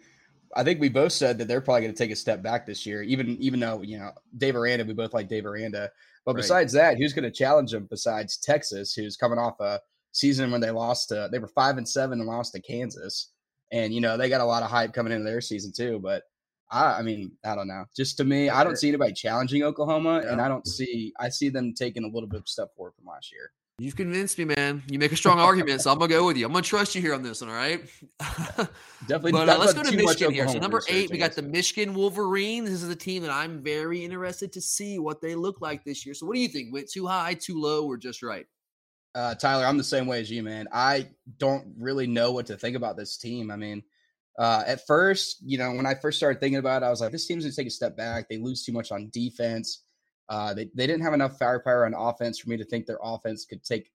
[0.56, 2.86] I think we both said that they're probably going to take a step back this
[2.86, 5.92] year, even even though you know Dave Aranda, we both like Dave Aranda.
[6.28, 6.42] But right.
[6.42, 9.80] besides that, who's going to challenge them besides Texas, who's coming off a
[10.12, 13.30] season when they lost to they were five and seven and lost to Kansas
[13.72, 16.00] and you know they got a lot of hype coming into their season too.
[16.00, 16.24] But
[16.70, 17.86] I, I mean, I don't know.
[17.96, 20.32] Just to me, I don't see anybody challenging Oklahoma, yeah.
[20.32, 23.06] and I don't see I see them taking a little bit of step forward from
[23.06, 23.52] last year.
[23.80, 24.82] You've convinced me, man.
[24.90, 26.48] You make a strong argument, so I'm gonna go with you.
[26.48, 27.52] I'm gonna trust you here on this one.
[27.52, 27.82] All right.
[29.08, 29.34] Definitely.
[29.34, 30.48] but uh, let's go to Michigan here.
[30.48, 32.72] So number eight, we got the Michigan Wolverines.
[32.72, 36.08] This is a team that I'm very interested to see what they look like this
[36.08, 36.16] year.
[36.16, 36.74] So what do you think?
[36.74, 38.48] Went too high, too low, or just right?
[39.14, 40.68] Uh, Tyler, I'm the same way as you, man.
[40.74, 43.52] I don't really know what to think about this team.
[43.52, 43.84] I mean,
[44.40, 47.12] uh, at first, you know, when I first started thinking about it, I was like,
[47.12, 48.28] this team's gonna take a step back.
[48.28, 49.84] They lose too much on defense.
[50.30, 53.46] Uh, they, they didn't have enough firepower on offense for me to think their offense
[53.46, 53.92] could take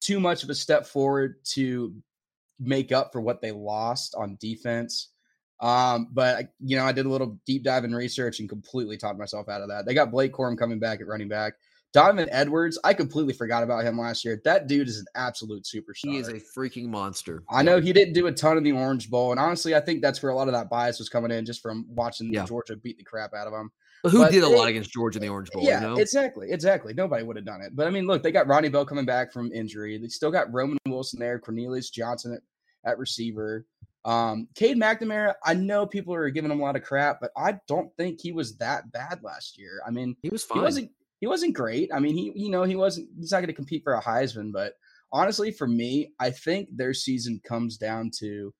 [0.00, 1.94] too much of a step forward to
[2.60, 5.08] make up for what they lost on defense.
[5.60, 9.18] Um, but you know, I did a little deep dive in research and completely talked
[9.18, 9.86] myself out of that.
[9.86, 11.54] They got Blake Corum coming back at running back.
[11.94, 14.40] Donovan Edwards, I completely forgot about him last year.
[14.44, 16.10] That dude is an absolute superstar.
[16.10, 17.42] He is a freaking monster.
[17.50, 20.02] I know he didn't do a ton in the Orange Bowl, and honestly, I think
[20.02, 22.44] that's where a lot of that bias was coming in just from watching yeah.
[22.44, 23.72] Georgia beat the crap out of him.
[24.02, 25.64] But who but did a lot against Georgia in the Orange Bowl?
[25.64, 25.96] Yeah, you know?
[25.96, 26.94] exactly, exactly.
[26.94, 27.74] Nobody would have done it.
[27.74, 29.98] But I mean, look, they got Ronnie Bell coming back from injury.
[29.98, 33.66] They still got Roman Wilson there, Cornelius Johnson at, at receiver.
[34.04, 37.58] Um, Cade McNamara, I know people are giving him a lot of crap, but I
[37.66, 39.80] don't think he was that bad last year.
[39.86, 40.58] I mean, he was fine.
[40.58, 40.90] He wasn't.
[41.20, 41.90] He wasn't great.
[41.92, 43.08] I mean, he you know he wasn't.
[43.18, 44.74] He's not going to compete for a Heisman, but
[45.12, 48.54] honestly, for me, I think their season comes down to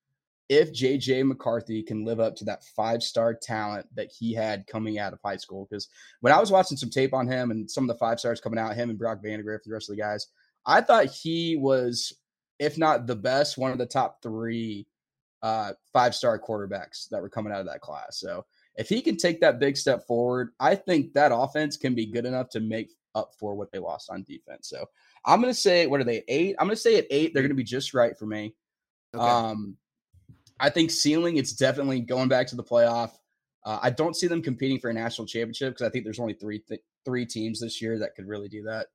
[0.48, 4.98] if JJ McCarthy can live up to that five star talent that he had coming
[4.98, 5.66] out of high school.
[5.68, 5.88] Because
[6.20, 8.58] when I was watching some tape on him and some of the five stars coming
[8.58, 10.28] out, him and Brock Vandagriff, the rest of the guys,
[10.64, 12.14] I thought he was,
[12.58, 14.86] if not the best, one of the top three
[15.42, 18.18] uh, five star quarterbacks that were coming out of that class.
[18.18, 18.44] So
[18.76, 22.24] if he can take that big step forward, I think that offense can be good
[22.24, 24.68] enough to make up for what they lost on defense.
[24.68, 24.86] So
[25.24, 26.56] I'm going to say, what are they, eight?
[26.58, 28.54] I'm going to say at eight, they're going to be just right for me.
[29.14, 29.24] Okay.
[29.24, 29.76] Um,
[30.60, 33.12] I think ceiling, it's definitely going back to the playoff.
[33.64, 36.34] Uh, I don't see them competing for a national championship because I think there's only
[36.34, 38.86] three th- three teams this year that could really do that.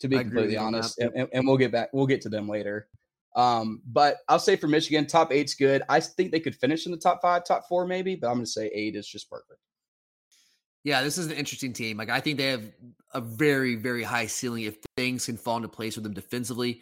[0.00, 2.48] To be I completely honest, and, and, and, we'll get back, we'll get to them
[2.48, 2.88] later.
[3.34, 5.82] Um, but I'll say for Michigan, top eight's good.
[5.88, 8.14] I think they could finish in the top five, top four, maybe.
[8.14, 9.60] But I'm going to say eight is just perfect.
[10.84, 11.96] Yeah, this is an interesting team.
[11.96, 12.64] Like I think they have
[13.12, 16.80] a very, very high ceiling if things can fall into place with them defensively.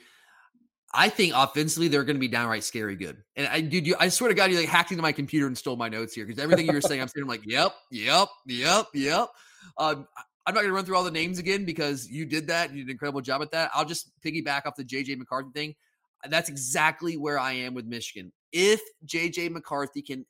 [0.97, 3.17] I think offensively they're going to be downright scary good.
[3.35, 5.59] And I, dude, you, I swear to God, you like hacked into my computer and
[5.59, 8.29] stole my notes here because everything you were saying, I'm saying, I'm like, yep, yep,
[8.47, 9.29] yep, yep.
[9.77, 10.07] Um,
[10.47, 12.71] I'm not going to run through all the names again because you did that.
[12.71, 13.73] You did an incredible job at that.
[13.75, 15.75] I'll just piggyback off the JJ McCarthy thing.
[16.29, 18.33] That's exactly where I am with Michigan.
[18.53, 20.25] If JJ McCarthy can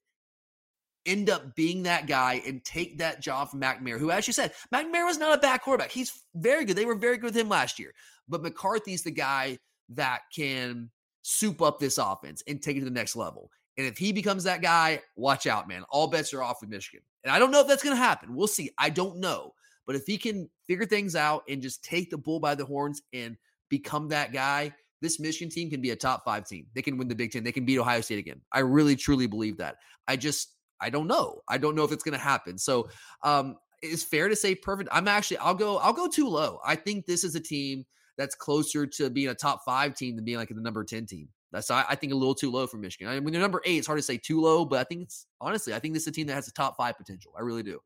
[1.05, 4.53] end up being that guy and take that job from McNamara, who, as you said,
[4.73, 5.91] McNamara was not a bad quarterback.
[5.91, 6.77] He's very good.
[6.77, 7.93] They were very good with him last year.
[8.29, 9.59] But McCarthy's the guy
[9.91, 10.91] that can
[11.23, 13.51] soup up this offense and take it to the next level.
[13.77, 15.85] And if he becomes that guy, watch out, man.
[15.91, 17.01] All bets are off with Michigan.
[17.25, 18.35] And I don't know if that's going to happen.
[18.35, 18.71] We'll see.
[18.79, 19.55] I don't know.
[19.87, 23.03] But if he can figure things out and just take the bull by the horns
[23.13, 23.37] and
[23.69, 26.67] become that guy, this Michigan team can be a top five team.
[26.75, 27.45] They can win the Big Ten.
[27.45, 28.41] They can beat Ohio State again.
[28.53, 29.77] I really, truly believe that.
[30.07, 31.41] I just, I don't know.
[31.49, 32.57] I don't know if it's going to happen.
[32.57, 32.89] So,
[33.23, 34.89] um, it's fair to say perfect.
[34.93, 36.59] I'm actually, I'll go, I'll go too low.
[36.65, 37.85] I think this is a team
[38.17, 41.29] that's closer to being a top five team than being like the number 10 team.
[41.53, 43.09] That's I, think a little too low for Michigan.
[43.09, 45.27] I mean, they're number eight, it's hard to say too low, but I think it's
[45.41, 47.33] honestly, I think this is a team that has a top five potential.
[47.39, 47.79] I really do.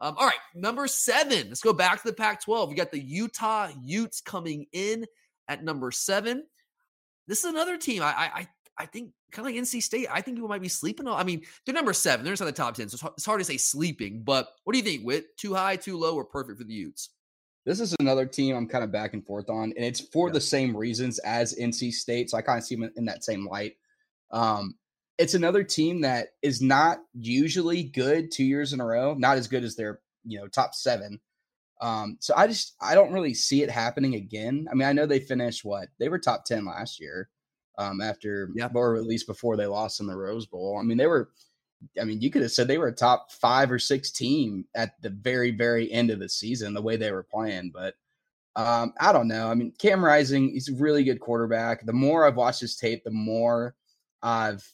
[0.00, 1.48] Um, all right, number seven.
[1.48, 2.68] Let's go back to the Pac-12.
[2.68, 5.04] We got the Utah Utes coming in
[5.48, 6.44] at number seven.
[7.26, 8.02] This is another team.
[8.02, 8.48] I I
[8.78, 10.08] I think kind of like NC State.
[10.10, 11.18] I think people might be sleeping on.
[11.18, 12.24] I mean, they're number seven.
[12.24, 14.22] They're inside the top ten, so it's hard to say sleeping.
[14.24, 15.02] But what do you think?
[15.02, 17.10] Whit too high, too low, or perfect for the Utes?
[17.64, 20.34] This is another team I'm kind of back and forth on, and it's for yeah.
[20.34, 22.30] the same reasons as NC State.
[22.30, 23.76] So I kind of see them in that same light.
[24.30, 24.76] Um,
[25.18, 29.46] it's another team that is not usually good two years in a row, not as
[29.46, 31.20] good as their you know top seven.
[31.80, 34.66] Um, so I just I don't really see it happening again.
[34.70, 37.28] I mean, I know they finished what they were top ten last year,
[37.78, 38.68] um, after yeah.
[38.74, 40.78] or at least before they lost in the Rose Bowl.
[40.80, 41.30] I mean, they were
[42.00, 45.00] I mean, you could have said they were a top five or six team at
[45.02, 47.70] the very, very end of the season, the way they were playing.
[47.74, 47.94] But
[48.54, 49.48] um, I don't know.
[49.48, 51.84] I mean, Cam Rising, he's a really good quarterback.
[51.84, 53.74] The more I've watched his tape, the more
[54.22, 54.66] I've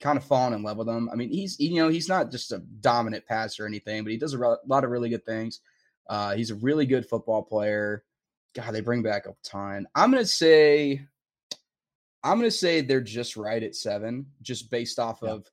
[0.00, 1.08] kind of fallen in love with him.
[1.12, 4.18] I mean, he's you know he's not just a dominant passer or anything, but he
[4.18, 5.60] does a re- lot of really good things.
[6.08, 8.04] Uh, he's a really good football player.
[8.54, 9.86] God, they bring back a ton.
[9.94, 11.02] I'm gonna say,
[12.24, 15.30] I'm gonna say they're just right at seven, just based off yeah.
[15.30, 15.50] of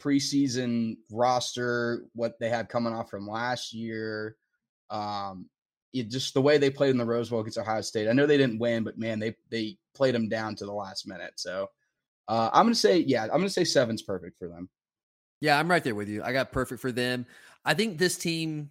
[0.00, 4.36] preseason roster, what they had coming off from last year.
[4.90, 5.46] Um,
[5.92, 8.08] it just the way they played in the Rose Bowl against Ohio State.
[8.08, 11.06] I know they didn't win, but man, they they played them down to the last
[11.06, 11.32] minute.
[11.36, 11.68] So
[12.28, 14.68] uh, I'm gonna say, yeah, I'm gonna say seven's perfect for them.
[15.40, 16.22] Yeah, I'm right there with you.
[16.22, 17.26] I got perfect for them.
[17.64, 18.70] I think this team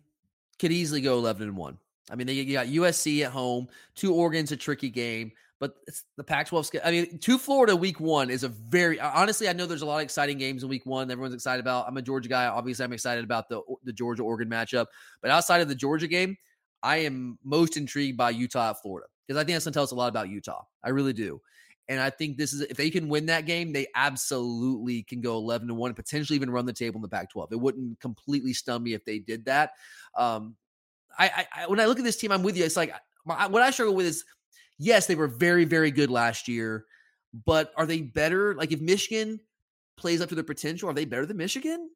[0.60, 1.78] could easily go 11 and one.
[2.12, 3.68] I mean, they you got USC at home.
[3.96, 6.80] Two Oregon's a tricky game, but it's the Pac-12.
[6.84, 9.50] I mean, to Florida week one is a very honestly.
[9.50, 11.12] I know there's a lot of exciting games in week one.
[11.12, 11.88] Everyone's excited about.
[11.88, 12.48] I'm a Georgia guy.
[12.48, 14.88] Obviously, I'm excited about the the Georgia Oregon matchup.
[15.22, 16.38] But outside of the Georgia game,
[16.82, 19.84] I am most intrigued by Utah at Florida because I think that's going to tell
[19.84, 20.64] us a lot about Utah.
[20.84, 21.42] I really do.
[21.90, 25.38] And I think this is if they can win that game, they absolutely can go
[25.38, 27.52] 11 to 1 and potentially even run the table in the Pac 12.
[27.52, 29.72] It wouldn't completely stun me if they did that.
[30.16, 30.56] Um,
[31.18, 32.64] I, I, when I look at this team, I'm with you.
[32.64, 32.94] It's like
[33.26, 34.24] my, what I struggle with is
[34.80, 36.86] yes, they were very, very good last year,
[37.46, 38.56] but are they better?
[38.56, 39.40] Like if Michigan
[39.98, 41.90] plays up to their potential, are they better than Michigan?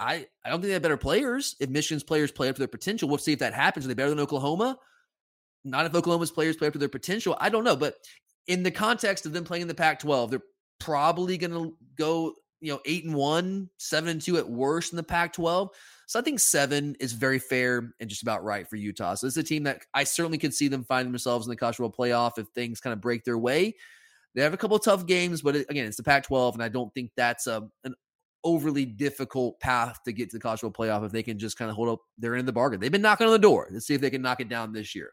[0.00, 1.56] I, I don't think they have better players.
[1.60, 3.84] If Michigan's players play up to their potential, we'll see if that happens.
[3.84, 4.78] Are they better than Oklahoma?
[5.64, 7.36] Not if Oklahoma's players play up to their potential.
[7.40, 7.76] I don't know.
[7.76, 7.94] But
[8.46, 10.40] in the context of them playing in the Pac 12, they're
[10.78, 14.96] probably going to go, you know, eight and one, seven and two at worst in
[14.96, 15.70] the Pac 12.
[16.08, 19.12] So I think seven is very fair and just about right for Utah.
[19.12, 21.76] So it's a team that I certainly could see them finding themselves in the college
[21.76, 23.76] football playoff if things kind of break their way.
[24.34, 26.70] They have a couple tough games, but uh, again, it's the Pac 12, and I
[26.70, 27.94] don't think that's a, an
[28.42, 31.70] overly difficult path to get to the college football playoff if they can just kind
[31.70, 32.80] of hold up their end of the bargain.
[32.80, 33.68] They've been knocking on the door.
[33.70, 35.12] Let's see if they can knock it down this year.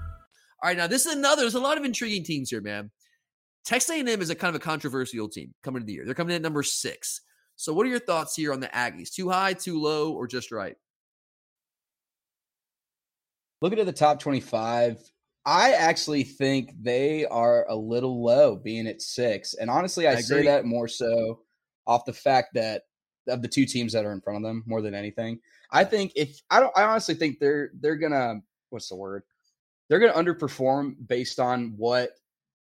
[0.63, 1.41] All right, now this is another.
[1.41, 2.91] There's a lot of intriguing teams here, man.
[3.65, 6.05] Texas A&M is a kind of a controversial team coming to the year.
[6.05, 7.21] They're coming in at number six.
[7.55, 9.13] So, what are your thoughts here on the Aggies?
[9.13, 10.75] Too high, too low, or just right?
[13.61, 14.97] Looking at the top 25,
[15.45, 19.53] I actually think they are a little low, being at six.
[19.53, 21.41] And honestly, I, I say that more so
[21.85, 22.83] off the fact that
[23.27, 25.39] of the two teams that are in front of them more than anything.
[25.71, 29.23] I think if I don't, I honestly think they're they're gonna what's the word?
[29.91, 32.11] They're going to underperform based on what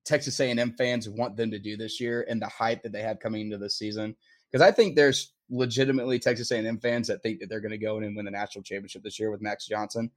[0.05, 3.21] Texas A&M fans want them to do this year and the hype that they have
[3.21, 4.17] coming into this season.
[4.51, 7.97] Because I think there's legitimately Texas A&M fans that think that they're going to go
[7.97, 10.11] in and win the national championship this year with Max Johnson.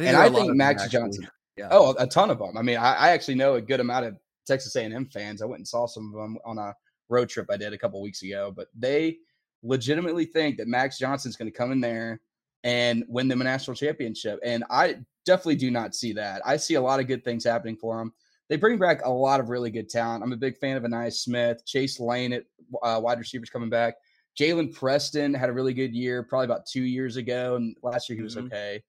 [0.00, 1.28] I and I think Max Johnson.
[1.56, 1.68] Yeah.
[1.70, 2.56] Oh, a ton of them.
[2.58, 5.42] I mean, I, I, actually know a good amount of Texas A&M fans.
[5.42, 6.74] I went and saw some of them on a
[7.08, 9.18] road trip I did a couple weeks ago, but they
[9.62, 12.20] legitimately think that Max Johnson's going to come in there
[12.64, 14.38] and win them a national championship.
[14.44, 16.42] And I definitely do not see that.
[16.44, 18.12] I see a lot of good things happening for them.
[18.48, 20.24] They bring back a lot of really good talent.
[20.24, 22.44] I'm a big fan of Ainias Smith, Chase Lane at
[22.82, 23.94] uh, wide receivers coming back.
[24.38, 28.16] Jalen Preston had a really good year, probably about two years ago, and last year
[28.16, 28.46] he was mm-hmm.
[28.46, 28.82] okay.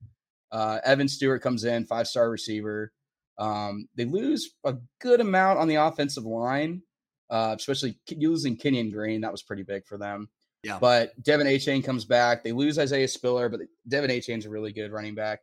[0.52, 2.92] Uh, Evan Stewart comes in, five star receiver.
[3.38, 6.82] Um, they lose a good amount on the offensive line,
[7.30, 9.22] uh, especially losing Kenyon Green.
[9.22, 10.30] That was pretty big for them.
[10.64, 10.78] Yeah.
[10.80, 12.44] But De'Von Achane comes back.
[12.44, 15.40] They lose Isaiah Spiller, but De'Von Achane's a really good running back.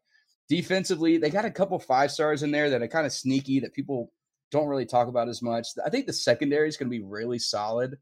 [0.49, 3.75] Defensively, they got a couple five stars in there that are kind of sneaky that
[3.75, 4.13] people
[4.51, 5.69] don't really talk about as much.
[5.85, 7.99] I think the secondary is going to be really solid.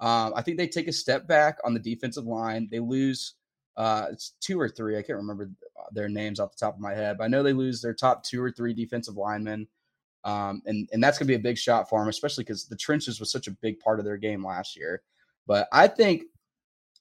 [0.00, 2.68] Um, I think they take a step back on the defensive line.
[2.70, 3.34] They lose
[3.76, 4.96] uh, it's two or three.
[4.96, 5.50] I can't remember
[5.92, 8.24] their names off the top of my head, but I know they lose their top
[8.24, 9.68] two or three defensive linemen.
[10.24, 12.76] Um, and, and that's going to be a big shot for them, especially because the
[12.76, 15.02] trenches was such a big part of their game last year.
[15.46, 16.22] But I think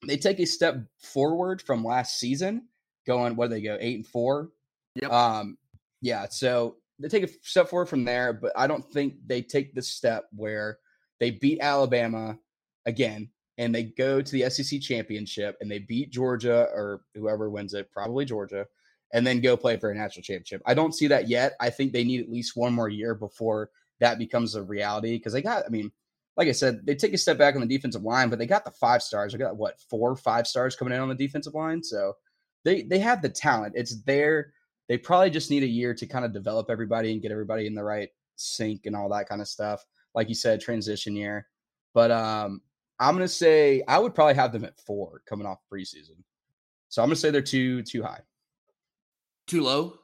[0.07, 2.67] they take a step forward from last season,
[3.05, 4.49] going, what do they go, eight and four?
[4.95, 5.11] Yep.
[5.11, 5.57] Um,
[6.01, 9.73] yeah, so they take a step forward from there, but I don't think they take
[9.73, 10.79] the step where
[11.19, 12.37] they beat Alabama
[12.85, 17.73] again and they go to the SEC championship and they beat Georgia or whoever wins
[17.73, 18.65] it, probably Georgia,
[19.13, 20.61] and then go play for a national championship.
[20.65, 21.53] I don't see that yet.
[21.59, 25.33] I think they need at least one more year before that becomes a reality because
[25.33, 25.91] they got, I mean,
[26.35, 28.65] like I said, they take a step back on the defensive line, but they got
[28.65, 29.31] the five stars.
[29.31, 31.83] They got what four, five stars coming in on the defensive line.
[31.83, 32.13] So
[32.63, 33.73] they they have the talent.
[33.75, 34.53] It's there
[34.89, 37.75] they probably just need a year to kind of develop everybody and get everybody in
[37.75, 39.85] the right sync and all that kind of stuff.
[40.13, 41.47] Like you said, transition year.
[41.93, 42.61] But um,
[42.99, 46.17] I'm gonna say I would probably have them at four coming off preseason.
[46.89, 48.21] So I'm gonna say they're too too high.
[49.47, 49.99] Too low?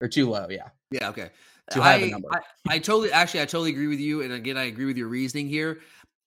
[0.00, 0.68] Or too low, yeah.
[0.90, 1.30] Yeah, okay.
[1.70, 2.28] Too high I, number.
[2.32, 4.22] I, I totally actually I totally agree with you.
[4.22, 5.80] And again, I agree with your reasoning here.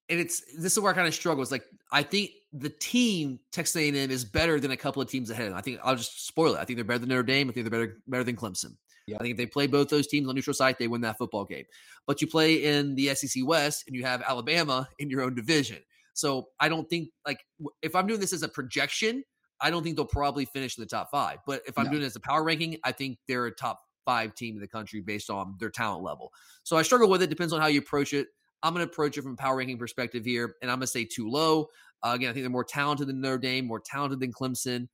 [0.09, 1.41] And it's this is where I kind of struggle.
[1.41, 5.29] It's like I think the team Texas A&M is better than a couple of teams
[5.29, 5.47] ahead.
[5.47, 5.57] Of them.
[5.57, 6.59] I think I'll just spoil it.
[6.59, 7.49] I think they're better than Notre Dame.
[7.49, 8.77] I think they're better better than Clemson.
[9.07, 9.17] Yeah.
[9.17, 11.43] I think if they play both those teams on neutral site, they win that football
[11.43, 11.65] game.
[12.07, 15.79] But you play in the SEC West and you have Alabama in your own division.
[16.13, 17.39] So I don't think like
[17.81, 19.23] if I'm doing this as a projection,
[19.59, 21.39] I don't think they'll probably finish in the top five.
[21.45, 21.91] But if I'm no.
[21.91, 24.67] doing it as a power ranking, I think they're a top five team in the
[24.67, 26.31] country based on their talent level.
[26.63, 27.29] So I struggle with it.
[27.29, 28.27] Depends on how you approach it.
[28.61, 30.87] I'm going to approach it from a power ranking perspective here, and I'm going to
[30.87, 31.67] say too low.
[32.01, 34.87] Uh, again, I think they're more talented than Notre Dame, more talented than Clemson.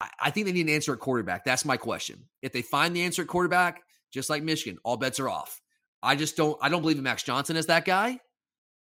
[0.00, 1.44] I, I think they need an answer at quarterback.
[1.44, 2.24] That's my question.
[2.42, 5.60] If they find the answer at quarterback, just like Michigan, all bets are off.
[6.02, 6.58] I just don't.
[6.60, 8.18] I don't believe in Max Johnson as that guy.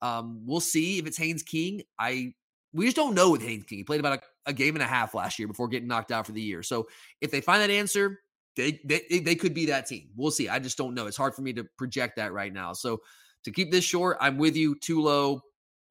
[0.01, 1.83] Um, we'll see if it's Haynes King.
[1.99, 2.33] I
[2.73, 3.79] we just don't know with Haynes King.
[3.79, 6.25] He played about a, a, game and a half last year before getting knocked out
[6.25, 6.63] for the year.
[6.63, 6.87] So
[7.19, 8.19] if they find that answer,
[8.55, 10.09] they, they they could be that team.
[10.15, 10.49] We'll see.
[10.49, 11.07] I just don't know.
[11.07, 12.73] It's hard for me to project that right now.
[12.73, 13.01] So
[13.43, 14.75] to keep this short, I'm with you.
[14.75, 15.41] Too low.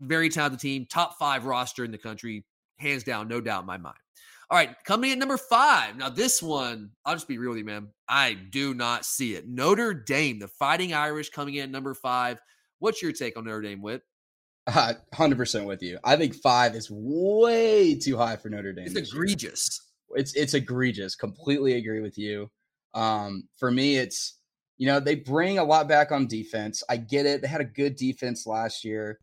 [0.00, 0.86] Very talented team.
[0.86, 2.44] Top five roster in the country,
[2.78, 3.96] hands down, no doubt in my mind.
[4.50, 5.96] All right, coming at number five.
[5.96, 7.88] Now, this one, I'll just be real with you, man.
[8.08, 9.46] I do not see it.
[9.46, 12.38] Notre Dame, the Fighting Irish, coming in number five.
[12.80, 14.02] What's your take on Notre Dame, Whit?
[14.66, 15.98] Uh, 100% with you.
[16.02, 18.86] I think five is way too high for Notre Dame.
[18.86, 19.80] It's egregious.
[20.14, 21.14] It's it's egregious.
[21.14, 22.50] Completely agree with you.
[22.94, 24.38] Um, for me, it's
[24.78, 26.82] you know they bring a lot back on defense.
[26.88, 27.42] I get it.
[27.42, 29.18] They had a good defense last year.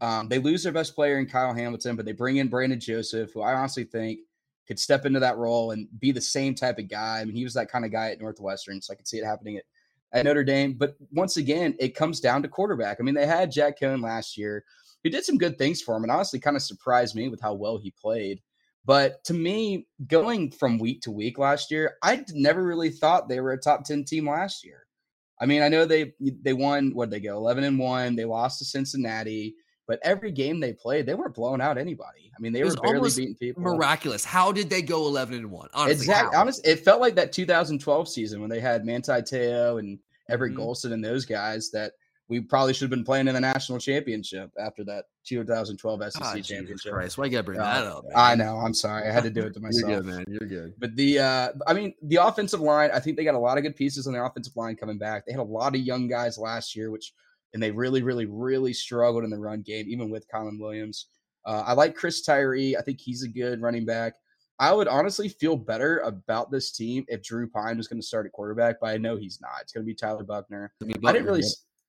[0.00, 3.32] Um, they lose their best player in Kyle Hamilton, but they bring in Brandon Joseph,
[3.34, 4.20] who I honestly think
[4.66, 7.20] could step into that role and be the same type of guy.
[7.20, 9.24] I mean, he was that kind of guy at Northwestern, so I could see it
[9.24, 9.64] happening at,
[10.12, 10.74] at Notre Dame.
[10.74, 12.98] But once again, it comes down to quarterback.
[12.98, 14.64] I mean, they had Jack Coan last year,
[15.02, 17.52] who did some good things for him, and honestly kind of surprised me with how
[17.52, 18.40] well he played.
[18.84, 23.40] But to me, going from week to week last year, I never really thought they
[23.40, 24.86] were a top 10 team last year.
[25.40, 28.58] I mean, I know they they won what they go 11 and 1, they lost
[28.58, 29.54] to Cincinnati.
[29.90, 32.30] But every game they played, they weren't blowing out anybody.
[32.32, 33.60] I mean, they were barely beating people.
[33.60, 34.24] Miraculous.
[34.24, 35.68] How did they go 11 and 1?
[35.74, 36.36] Honestly, exactly.
[36.36, 40.62] Honestly, it felt like that 2012 season when they had Manti Te'o and Everett mm-hmm.
[40.62, 41.94] Golson and those guys that
[42.28, 46.40] we probably should have been playing in the national championship after that 2012 SEC oh,
[46.40, 46.92] championship.
[46.92, 48.04] Christ, why you gotta bring uh, that up?
[48.04, 48.12] Man?
[48.16, 48.56] I know.
[48.56, 49.08] I'm sorry.
[49.08, 49.88] I had to do it to myself.
[49.90, 50.24] You're good, man.
[50.28, 50.74] You're good.
[50.78, 52.90] But the, uh, I mean, the offensive line.
[52.92, 55.24] I think they got a lot of good pieces on their offensive line coming back.
[55.24, 57.12] They had a lot of young guys last year, which
[57.54, 61.06] and they really, really, really struggled in the run game, even with Kyren Williams.
[61.44, 62.76] Uh, I like Chris Tyree.
[62.76, 64.14] I think he's a good running back.
[64.58, 68.26] I would honestly feel better about this team if Drew Pyne was going to start
[68.26, 69.62] at quarterback, but I know he's not.
[69.62, 70.72] It's going to be Tyler Buchner.
[70.80, 71.42] Buchner I didn't really,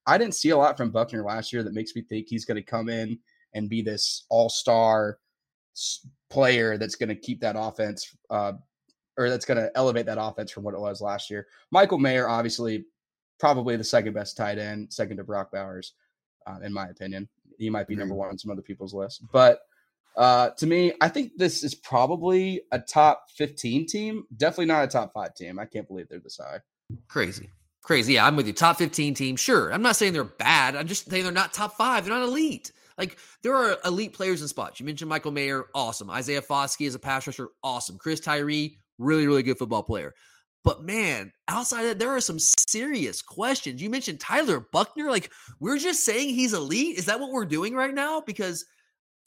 [0.08, 2.56] I didn't see a lot from Buchner last year that makes me think he's going
[2.56, 3.20] to come in
[3.54, 5.18] and be this all-star
[6.30, 8.54] player that's going to keep that offense, uh,
[9.18, 11.48] or that's going to elevate that offense from what it was last year.
[11.72, 12.86] Michael Mayer, obviously,
[13.40, 15.94] probably the second best tight end, second to Brock Bowers,
[16.48, 17.28] uh, in my opinion.
[17.58, 19.24] He might be number one on some other people's list.
[19.32, 19.62] But
[20.16, 24.26] uh, to me, I think this is probably a top 15 team.
[24.38, 25.60] Definitely not a top five team.
[25.60, 26.60] I can't believe they're this high.
[27.08, 27.50] Crazy.
[27.82, 28.14] Crazy.
[28.14, 28.54] Yeah, I'm with you.
[28.54, 29.36] Top 15 team.
[29.36, 29.74] Sure.
[29.74, 30.76] I'm not saying they're bad.
[30.76, 32.06] I'm just saying they're not top five.
[32.06, 32.72] They're not elite.
[33.02, 34.80] Like there are elite players in spots.
[34.80, 36.10] You mentioned Michael Mayer, awesome.
[36.10, 37.98] Isaiah Foskey is a pass rusher, awesome.
[37.98, 40.14] Chris Tyree, really, really good football player.
[40.64, 43.82] But man, outside that, there are some serious questions.
[43.82, 45.10] You mentioned Tyler Buchner.
[45.10, 47.00] Like, we're just saying he's elite.
[47.00, 48.22] Is that what we're doing right now?
[48.22, 48.64] Because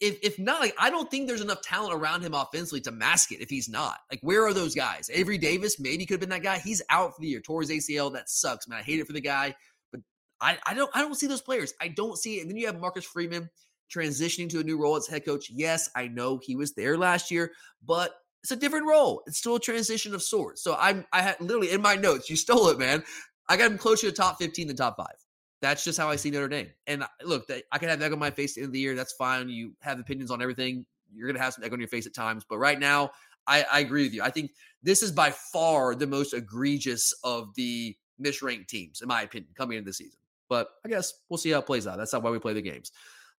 [0.00, 3.32] if if not, like, I don't think there's enough talent around him offensively to mask
[3.32, 3.98] it if he's not.
[4.10, 5.10] Like, where are those guys?
[5.12, 6.58] Avery Davis maybe could have been that guy.
[6.58, 7.40] He's out for the year.
[7.40, 8.12] Tore his ACL.
[8.12, 8.78] That sucks, man.
[8.78, 9.56] I hate it for the guy.
[9.90, 10.02] But
[10.40, 11.74] I, I don't I don't see those players.
[11.80, 12.42] I don't see it.
[12.42, 13.50] And then you have Marcus Freeman
[13.92, 15.50] transitioning to a new role as head coach.
[15.50, 17.52] Yes, I know he was there last year,
[17.84, 19.22] but it's a different role.
[19.26, 20.62] It's still a transition of sorts.
[20.62, 23.02] So I'm I had literally in my notes, you stole it, man.
[23.48, 25.16] I got him closer to top 15 than top five.
[25.60, 26.68] That's just how I see Notre Dame.
[26.86, 28.80] And uh, look, I can have egg on my face at the end of the
[28.80, 28.94] year.
[28.94, 29.48] That's fine.
[29.48, 30.84] You have opinions on everything.
[31.12, 32.44] You're gonna have some egg on your face at times.
[32.48, 33.10] But right now,
[33.46, 34.22] I, I agree with you.
[34.22, 39.22] I think this is by far the most egregious of the misranked teams, in my
[39.22, 40.18] opinion, coming into the season.
[40.48, 41.96] But I guess we'll see how it plays out.
[41.96, 42.92] That's not why we play the games.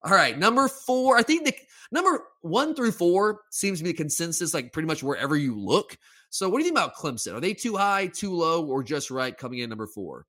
[0.04, 1.18] All right, number four.
[1.18, 1.54] I think the
[1.91, 5.98] number one through four seems to be the consensus, like pretty much wherever you look.
[6.30, 7.34] So, what do you think about Clemson?
[7.34, 10.26] Are they too high, too low, or just right coming in number four?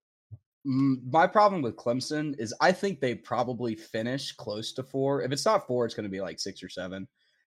[0.66, 5.22] Mm, my problem with Clemson is I think they probably finish close to four.
[5.22, 7.06] If it's not four, it's going to be like six or seven,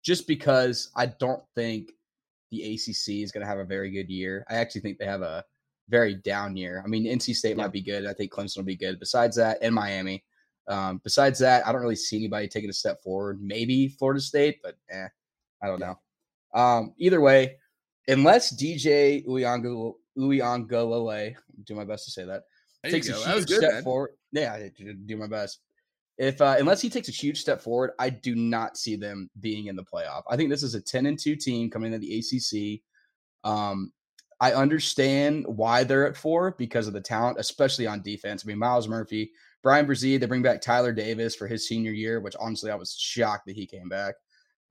[0.04, 1.92] just because I don't think
[2.52, 4.46] the ACC is going to have a very good year.
[4.50, 5.44] I actually think they have a
[5.90, 6.82] very down year.
[6.84, 7.64] I mean, NC State yeah.
[7.64, 8.06] might be good.
[8.06, 9.00] I think Clemson will be good.
[9.00, 10.24] Besides that, and Miami.
[10.68, 13.42] Um, besides that, I don't really see anybody taking a step forward.
[13.42, 15.08] Maybe Florida State, but eh,
[15.62, 16.00] I don't know.
[16.54, 17.58] Um, either way,
[18.08, 19.26] unless DJ
[20.18, 22.44] Uiagalelei, do my best to say that,
[22.90, 23.84] takes a huge good, step man.
[23.84, 24.12] forward.
[24.32, 24.72] Yeah, I
[25.06, 25.60] do my best.
[26.18, 29.68] If uh, unless he takes a huge step forward, I do not see them being
[29.68, 30.24] in the playoff.
[30.30, 32.82] I think this is a ten and two team coming into the ACC.
[33.50, 33.92] Um,
[34.40, 38.44] I understand why they're at four because of the talent, especially on defense.
[38.44, 39.32] I mean, Myles Murphy,
[39.64, 42.94] Bryan Bresee, they bring back Tyler Davis for his senior year, which honestly I was
[42.94, 44.16] shocked that he came back.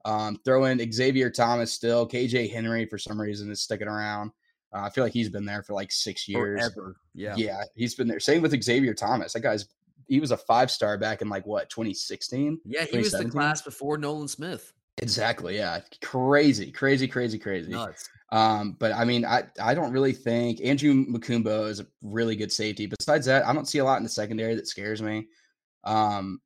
[0.05, 4.31] Um, throw in Xavier Thomas still, KJ Henry for some reason is sticking around.
[4.73, 6.59] Uh, I feel like he's been there for like six years.
[6.59, 6.97] Forever.
[7.13, 7.35] Yeah.
[7.37, 7.63] Yeah.
[7.75, 8.19] He's been there.
[8.19, 9.33] Same with Xavier Thomas.
[9.33, 9.67] That guy's,
[10.07, 12.59] he was a five star back in like what, 2016?
[12.65, 12.85] Yeah.
[12.85, 14.73] He was the class before Nolan Smith.
[14.99, 15.57] Exactly.
[15.57, 15.79] Yeah.
[16.01, 17.71] Crazy, crazy, crazy, crazy.
[17.71, 18.09] Nuts.
[18.31, 22.51] Um, but I mean, I, I don't really think Andrew Mukuba is a really good
[22.51, 22.87] safety.
[22.87, 25.27] Besides that, I don't see a lot in the secondary that scares me.
[25.83, 26.41] Um,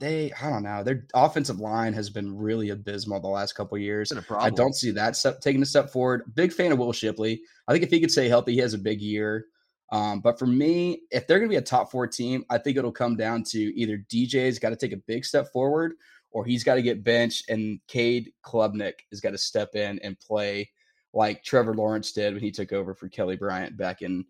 [0.00, 4.12] they I don't know their offensive line has been really abysmal the last couple years.
[4.38, 6.34] I don't see that step taking a step forward.
[6.34, 7.40] Big fan of Will Shipley.
[7.68, 9.46] I think if he could stay healthy, he has a big year.
[9.92, 12.76] Um, but for me, if they're going to be a top four team, I think
[12.76, 15.94] it'll come down to either DJ's got to take a big step forward,
[16.34, 20.18] or he's got to get benched, and Cade Klubnik has got to step in and
[20.18, 20.68] play
[21.14, 24.24] like Trevor Lawrence did when he took over for Kelly Bryant back in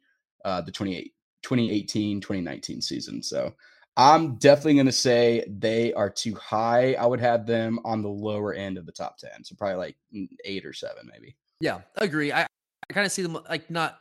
[0.44, 3.22] uh, the 2018 2019 season.
[3.22, 3.54] So
[3.96, 6.92] I'm definitely going to say they are too high.
[6.92, 9.42] I would have them on the lower end of the top 10.
[9.44, 9.96] So probably like
[10.44, 11.36] eight or seven, maybe.
[11.60, 12.32] Yeah, agree.
[12.32, 13.98] I, I kind of see them like not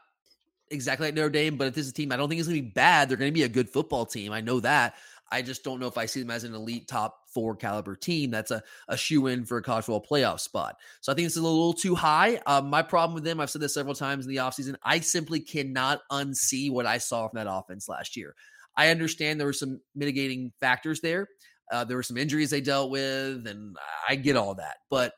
[0.70, 2.60] exactly like Notre Dame, but if this is a team I don't think it's going
[2.60, 4.34] to be bad, they're going to be a good football team.
[4.34, 4.95] I know that.
[5.32, 8.31] I just don't know if I see them as an elite top four caliber team.
[8.31, 10.77] That's a, a shoe in for a college football playoff spot.
[11.01, 12.41] So I think this is a little too high.
[12.45, 15.39] Um, my problem with them, I've said this several times in the offseason, I simply
[15.39, 18.36] cannot unsee what I saw from that offense last year.
[18.75, 21.27] I understand there were some mitigating factors there.
[21.71, 23.77] Uh, there were some injuries they dealt with, and
[24.07, 24.77] I get all that.
[24.89, 25.13] But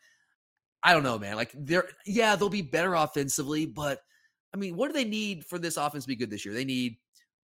[0.84, 1.36] I don't know, man.
[1.36, 3.99] Like they're yeah, they'll be better offensively, but
[4.53, 6.53] I mean, what do they need for this offense to be good this year?
[6.53, 6.97] They need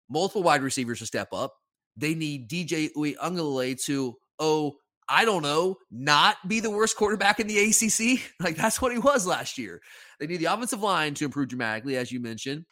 [0.10, 1.56] multiple wide receivers to step up.
[1.98, 4.76] They need DJ Uiagalelei to oh,
[5.08, 8.22] I don't know, not be the worst quarterback in the ACC.
[8.44, 9.82] Like that's what he was last year.
[10.20, 12.66] They need the offensive line to improve dramatically, as you mentioned.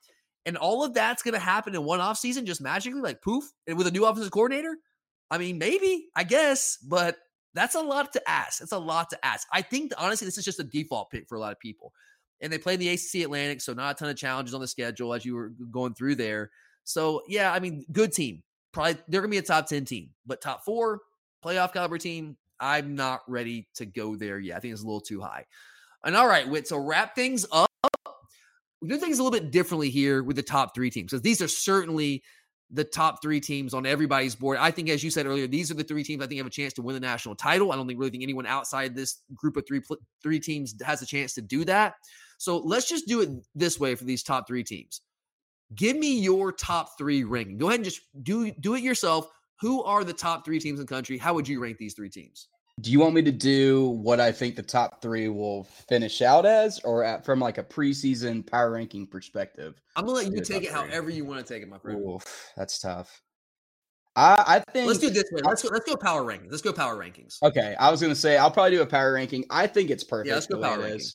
[0.45, 3.43] And all of that's going to happen in one off season, just magically, like poof,
[3.67, 4.77] and with a new offensive coordinator.
[5.29, 7.17] I mean, maybe, I guess, but
[7.53, 8.61] that's a lot to ask.
[8.61, 9.47] It's a lot to ask.
[9.53, 11.93] I think, honestly, this is just a default pick for a lot of people.
[12.41, 14.67] And they play in the ACC Atlantic, so not a ton of challenges on the
[14.67, 16.51] schedule as you were going through there.
[16.85, 18.43] So, yeah, I mean, good team.
[18.71, 21.01] Probably they're going to be a top 10 team, but top four,
[21.43, 24.57] playoff caliber team, I'm not ready to go there yet.
[24.57, 25.45] I think it's a little too high.
[26.03, 27.69] And all right, so wrap things up
[28.81, 31.41] we do things a little bit differently here with the top three teams because these
[31.41, 32.23] are certainly
[32.71, 34.57] the top three teams on everybody's board.
[34.59, 36.51] I think, as you said earlier, these are the three teams I think have a
[36.51, 37.71] chance to win the national title.
[37.71, 39.81] I don't think really think anyone outside this group of three
[40.21, 41.95] three teams has a chance to do that.
[42.37, 45.01] So let's just do it this way for these top three teams.
[45.75, 47.57] Give me your top three ranking.
[47.57, 49.27] Go ahead and just do do it yourself.
[49.61, 51.17] Who are the top three teams in the country?
[51.17, 52.47] How would you rank these three teams?
[52.81, 56.45] do you want me to do what I think the top three will finish out
[56.45, 59.81] as, or at, from like a preseason power ranking perspective?
[59.95, 60.89] I'm gonna let you take it three.
[60.89, 62.01] however you want to take it, my friend.
[62.07, 63.21] Oof, that's tough.
[64.15, 65.41] I, I think let's do this way.
[65.43, 65.69] Let's go.
[65.69, 66.51] Let's go power rankings.
[66.51, 67.41] Let's go power rankings.
[67.43, 69.45] Okay, I was gonna say I'll probably do a power ranking.
[69.49, 70.27] I think it's perfect.
[70.27, 71.07] Yeah, let's go power ranking.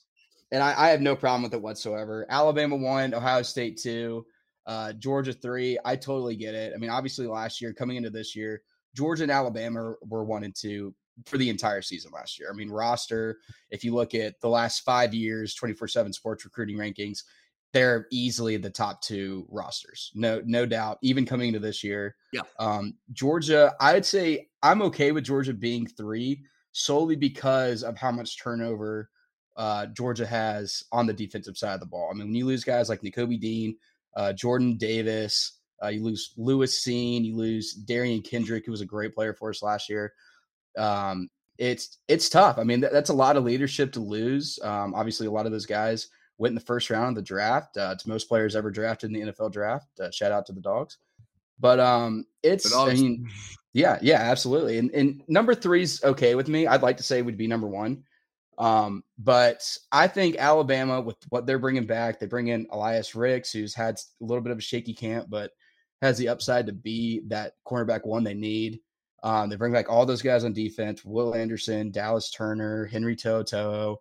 [0.52, 2.26] And I, I, have no problem with it whatsoever.
[2.28, 4.24] Alabama one, Ohio State two,
[4.66, 5.78] uh, Georgia three.
[5.84, 6.72] I totally get it.
[6.74, 8.62] I mean, obviously last year coming into this year,
[8.94, 10.94] Georgia and Alabama were one and two
[11.26, 12.48] for the entire season last year.
[12.50, 13.38] I mean, roster,
[13.70, 17.22] if you look at the last five years, 24 7 sports recruiting rankings,
[17.72, 20.12] they're easily the top two rosters.
[20.14, 20.98] No, no doubt.
[21.02, 22.14] Even coming into this year.
[22.32, 22.42] Yeah.
[22.58, 28.40] Um, Georgia, I'd say I'm okay with Georgia being three solely because of how much
[28.40, 29.10] turnover
[29.56, 32.08] uh, Georgia has on the defensive side of the ball.
[32.10, 33.76] I mean, when you lose guys like Nakobe Dean,
[34.16, 38.86] uh, Jordan Davis, uh, you lose Lewis Cine, you lose Derion Kendrick, who was a
[38.86, 40.12] great player for us last year
[40.76, 42.58] um, it's it's tough.
[42.58, 44.58] I mean, that's a lot of leadership to lose.
[44.62, 46.08] Um, obviously, a lot of those guys
[46.38, 47.76] went in the first round of the draft.
[47.76, 49.88] Uh, it's most players ever drafted in the NFL draft.
[50.00, 50.98] Uh, shout out to the dogs.
[51.60, 53.28] But um, it's I mean,
[53.72, 54.78] yeah, yeah, absolutely.
[54.78, 56.66] And, and number three's okay with me.
[56.66, 58.02] I'd like to say we'd be number one.
[58.58, 63.52] Um, but I think Alabama with what they're bringing back, they bring in Elias Ricks,
[63.52, 65.50] who's had a little bit of a shaky camp, but
[66.02, 68.80] has the upside to be that cornerback one they need.
[69.22, 73.96] Um, they bring back all those guys on defense: Will Anderson, Dallas Turner, Henry To'oTo'o.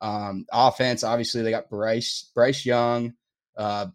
[0.00, 3.14] Um, offense, obviously, they got Bryce Bryce Young.
[3.56, 3.86] Uh,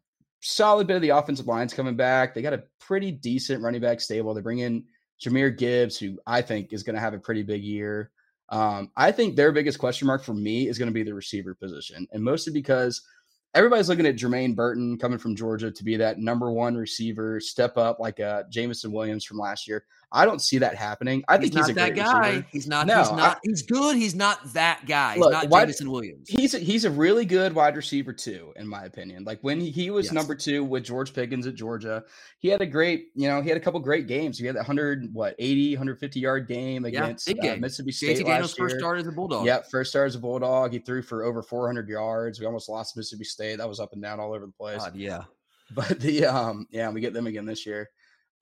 [0.41, 2.33] solid bit of the offensive lines coming back.
[2.33, 4.33] They got a pretty decent running back stable.
[4.33, 4.85] They bring in
[5.23, 8.11] Jahmyr Gibbs, who I think is going to have a pretty big year.
[8.49, 11.55] Um, I think their biggest question mark for me is going to be the receiver
[11.55, 13.01] position, and mostly because
[13.53, 17.77] everybody's looking at Jermaine Burton coming from Georgia to be that number one receiver, step
[17.77, 19.85] up like uh, Jameson Williams from last year.
[20.15, 21.23] I don't see that happening.
[21.27, 22.27] I he's think he's, not that guy.
[22.27, 22.47] Receiver.
[22.51, 22.85] He's not.
[22.85, 23.37] No, he's not.
[23.37, 23.95] I, he's good.
[23.95, 25.15] He's not that guy.
[25.17, 26.29] Look, not Jameson Williams.
[26.29, 29.23] He's a, he's a really good wide receiver too, in my opinion.
[29.23, 30.13] Like when he, he was yes.
[30.13, 32.03] number two with George Pickens at Georgia,
[32.37, 34.37] he had a great, you know, he had a couple great games.
[34.37, 37.53] He had that hundred what 80, 150 yard game against yeah, game.
[37.53, 39.47] Uh, Mississippi State JT Daniels first start as a bulldog.
[39.47, 40.73] Yeah, first start as a bulldog.
[40.73, 42.39] He threw for over 400 yards.
[42.39, 43.57] We almost lost Mississippi State.
[43.57, 44.77] That was up and down all over the place.
[44.77, 45.23] God, yeah.
[45.71, 47.89] But the um yeah, we get them again this year.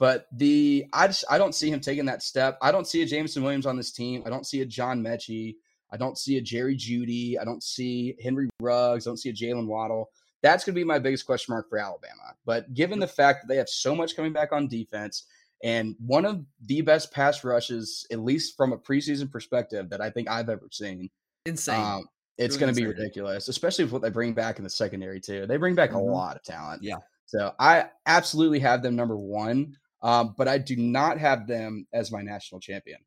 [0.02, 2.58] But the I just I don't see him taking that step.
[2.60, 4.24] I don't see a Jameson Williams on this team.
[4.26, 5.58] I don't see a John Metchie.
[5.92, 7.40] I don't see a Jerry Jeudy.
[7.40, 9.06] I don't see Henry Ruggs.
[9.06, 10.10] I don't see a Jalen Waddle.
[10.42, 12.34] That's going to be my biggest question mark for Alabama.
[12.48, 15.26] But given the fact that they have so much coming back on defense
[15.64, 20.10] and one of the best pass rushes, at least from a preseason perspective, that I
[20.10, 21.12] think I've ever seen.
[21.46, 21.80] Insane.
[21.80, 22.06] Um,
[22.40, 25.46] it's going to be ridiculous, especially with what they bring back in the secondary too.
[25.46, 26.00] They bring back mm-hmm.
[26.00, 26.82] a lot of talent.
[26.82, 26.98] Yeah.
[27.28, 29.78] So I absolutely have them number one.
[30.04, 33.00] Um, but I do not have them as my national champion.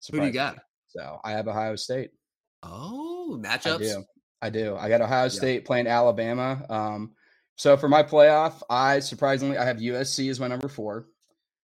[0.00, 0.58] So, who do you got?
[0.88, 2.10] So I have Ohio State.
[2.62, 3.74] Oh, matchups.
[3.74, 4.04] I do.
[4.42, 4.76] I do.
[4.76, 5.66] I got Ohio State yeah.
[5.66, 6.64] playing Alabama.
[6.68, 7.12] Um,
[7.56, 11.06] so for my playoff, I surprisingly I have USC as my number four.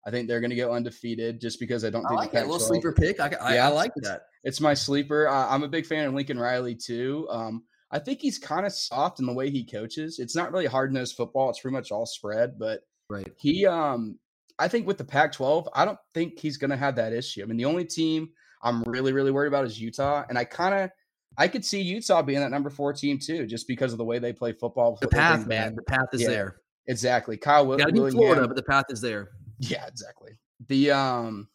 [0.05, 2.45] I think they're going to go undefeated just because I don't I think like a
[2.45, 3.19] little sleeper pick.
[3.19, 4.23] I, I, yeah, I like that.
[4.43, 5.27] It's my sleeper.
[5.27, 7.27] Uh, I'm a big fan of Lincoln Riley too.
[7.29, 10.19] Um, I think he's kind of soft in the way he coaches.
[10.19, 11.49] It's not really hard nosed football.
[11.49, 13.31] It's pretty much all spread, but right.
[13.37, 14.17] He um
[14.59, 17.43] I think with the Pac 12, I don't think he's going to have that issue.
[17.43, 18.29] I mean, the only team
[18.63, 20.23] I'm really, really worried about is Utah.
[20.29, 20.89] And I kind of,
[21.37, 24.17] I could see Utah being that number four team too, just because of the way
[24.19, 24.97] they play football.
[24.99, 25.75] The path, man.
[25.75, 26.55] The path is yeah, there.
[26.87, 27.37] Exactly.
[27.37, 29.29] Kyle Will- Gotta Florida, but the path is there.
[29.59, 30.39] Yeah, exactly.
[30.67, 31.47] The, um,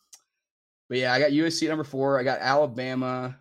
[0.88, 2.20] but yeah, I got USC number four.
[2.20, 3.36] I got Alabama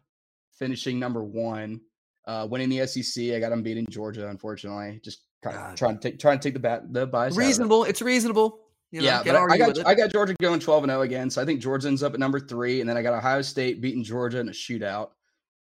[0.58, 1.82] finishing number one,
[2.26, 3.34] uh, winning the SEC.
[3.34, 5.02] I got them beating Georgia, unfortunately.
[5.04, 7.36] Just kind of trying to take trying to take the bat the bias.
[7.36, 7.84] Reasonable.
[7.84, 7.90] It.
[7.90, 8.60] It's reasonable.
[8.92, 11.30] You know, yeah, but I got I got Georgia going 12 and 0 again.
[11.30, 13.82] So I think Georgia ends up at number three, and then I got Ohio State
[13.82, 15.12] beating Georgia in a shootout,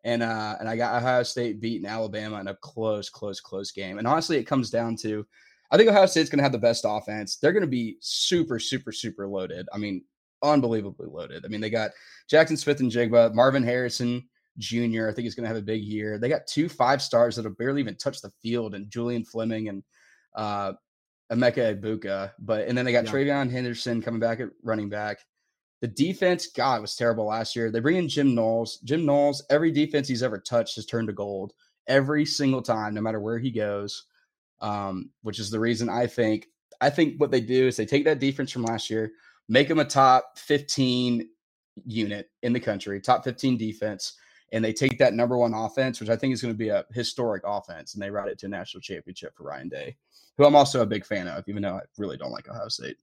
[0.04, 3.98] and uh and I got Ohio State beating Alabama in a close, close, close game.
[3.98, 5.26] And honestly, it comes down to
[5.70, 7.36] I think Ohio State's going to have the best offense.
[7.36, 9.66] They're going to be super, super, super loaded.
[9.72, 10.04] I mean,
[10.42, 11.44] unbelievably loaded.
[11.44, 11.90] I mean, they got
[12.28, 15.08] Jackson Smith-Njigba, Marvin Harrison Jr.
[15.08, 16.18] I think he's going to have a big year.
[16.18, 19.68] They got two five stars that have barely even touched the field, and Julian Fleming
[19.68, 19.82] and
[20.34, 20.72] uh,
[21.32, 23.12] Emeka Egbuka, but and then they got yeah.
[23.12, 25.18] TreVeyon Henderson coming back at running back.
[25.82, 27.70] The defense, God, was terrible last year.
[27.70, 28.78] They bring in Jim Knowles.
[28.78, 31.52] Jim Knowles, every defense he's ever touched has turned to gold
[31.86, 34.04] every single time, no matter where he goes.
[34.62, 36.46] Um, which is the reason I think
[36.80, 39.12] I think what they do is they take that defense from last year,
[39.48, 41.28] make them a top 15
[41.84, 44.14] unit in the country, top 15 defense,
[44.52, 46.84] and they take that number one offense, which I think is going to be a
[46.92, 49.96] historic offense, and they ride it to a national championship for Ryan Day
[50.36, 52.96] who I'm also a big fan of, even though I really don't like Ohio State.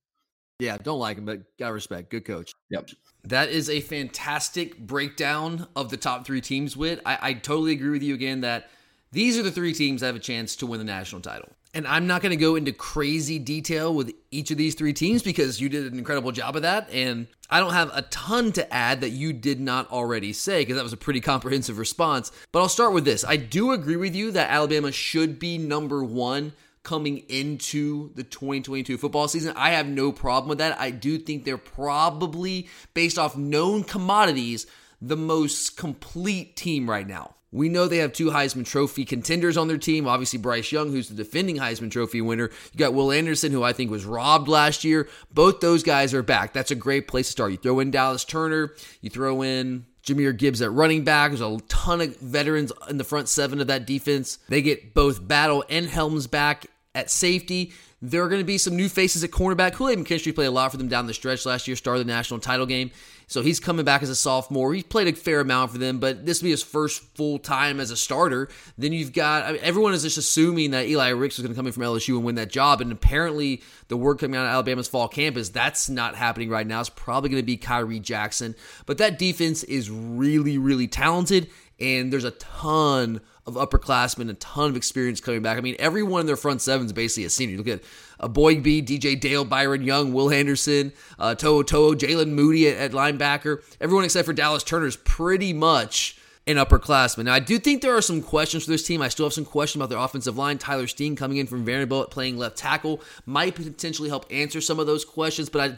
[0.59, 2.11] Yeah, don't like him, but got respect.
[2.11, 2.53] Good coach.
[2.69, 2.89] Yep.
[3.25, 6.77] That is a fantastic breakdown of the top three teams.
[6.77, 8.69] With I, I totally agree with you again that
[9.11, 11.49] these are the three teams that have a chance to win the national title.
[11.75, 15.23] And I'm not going to go into crazy detail with each of these three teams
[15.23, 16.87] because you did an incredible job of that.
[16.91, 20.75] And I don't have a ton to add that you did not already say because
[20.75, 22.31] that was a pretty comprehensive response.
[22.51, 23.25] But I'll start with this.
[23.25, 26.53] I do agree with you that Alabama should be number one
[26.83, 29.53] coming into the 2022 football season.
[29.55, 30.79] I have no problem with that.
[30.79, 34.67] I do think they're probably, based off known commodities,
[35.01, 37.35] the most complete team right now.
[37.53, 40.07] We know they have two Heisman Trophy contenders on their team.
[40.07, 42.49] Obviously, Bryce Young, who's the defending Heisman Trophy winner.
[42.73, 45.07] You got Will Anderson, who I think was robbed last year.
[45.31, 46.51] Both those guys are back.
[46.51, 47.51] That's a great place to start.
[47.51, 51.29] You throw in Dallas Turner, you throw in Jahmyr Gibbs at running back.
[51.29, 54.39] There's a ton of veterans in the front seven of that defense.
[54.49, 57.71] They get both Battle and Helms back at safety.
[58.01, 59.73] There are going to be some new faces at cornerback.
[59.73, 62.41] Kool-Aid McKinstry played a lot for them down the stretch last year, started the national
[62.41, 62.91] title game.
[63.33, 64.75] So he's coming back as a sophomore.
[64.75, 67.79] He played a fair amount for them, but this will be his first full time
[67.79, 68.47] as a starter.
[68.77, 71.57] Then you've got I mean, everyone is just assuming that Eli Ricks is going to
[71.57, 72.79] come in from LSU and win that job.
[72.79, 76.67] And apparently, the word coming out of Alabama's fall camp is that's not happening right
[76.67, 76.79] now.
[76.79, 78.53] It's probably going to be Khyree Jackson.
[78.85, 84.69] But that defense is really, really talented, and there's a ton of upperclassmen, a ton
[84.69, 85.57] of experience coming back.
[85.57, 87.57] I mean, everyone in their front seven is basically a senior.
[87.57, 87.81] Look at
[88.23, 92.77] uh, Boyd B, DJ Dale, Byron Young, Will Henderson, uh, To'o To'o, Jaylen Moody at,
[92.77, 93.61] at linebacker.
[93.81, 96.17] Everyone except for Dallas Turner is pretty much
[96.47, 97.25] an upperclassman.
[97.25, 99.01] Now, I do think there are some questions for this team.
[99.01, 100.57] I still have some questions about their offensive line.
[100.57, 104.87] Tyler Steen coming in from Vanderbilt playing left tackle might potentially help answer some of
[104.87, 105.77] those questions, but I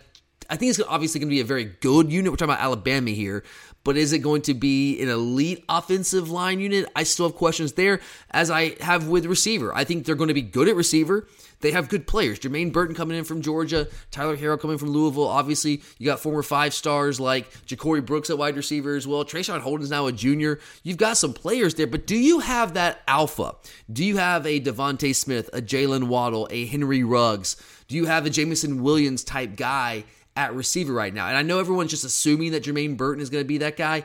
[0.50, 2.32] I think it's obviously going to be a very good unit.
[2.32, 3.44] We're talking about Alabama here,
[3.84, 6.88] but is it going to be an elite offensive line unit?
[6.96, 8.00] I still have questions there,
[8.32, 9.74] as I have with receiver.
[9.76, 11.28] I think they're going to be good at receiver.
[11.62, 12.40] They have good players.
[12.40, 15.28] Jermaine Burton coming in from Georgia, Tyler Harrell coming from Louisville.
[15.28, 19.26] Obviously, you got former five stars like JaCorey Brooks at wide receiver as well.
[19.26, 20.60] Traeshon Holden's now a junior.
[20.84, 23.56] You've got some players there, but do you have that alpha?
[23.92, 27.56] Do you have a DeVonta Smith, a Jalen Waddle, a Henry Ruggs?
[27.88, 31.28] Do you have a Jameson Williams type guy at receiver right now.
[31.28, 34.04] And I know everyone's just assuming that Jermaine Burton is going to be that guy.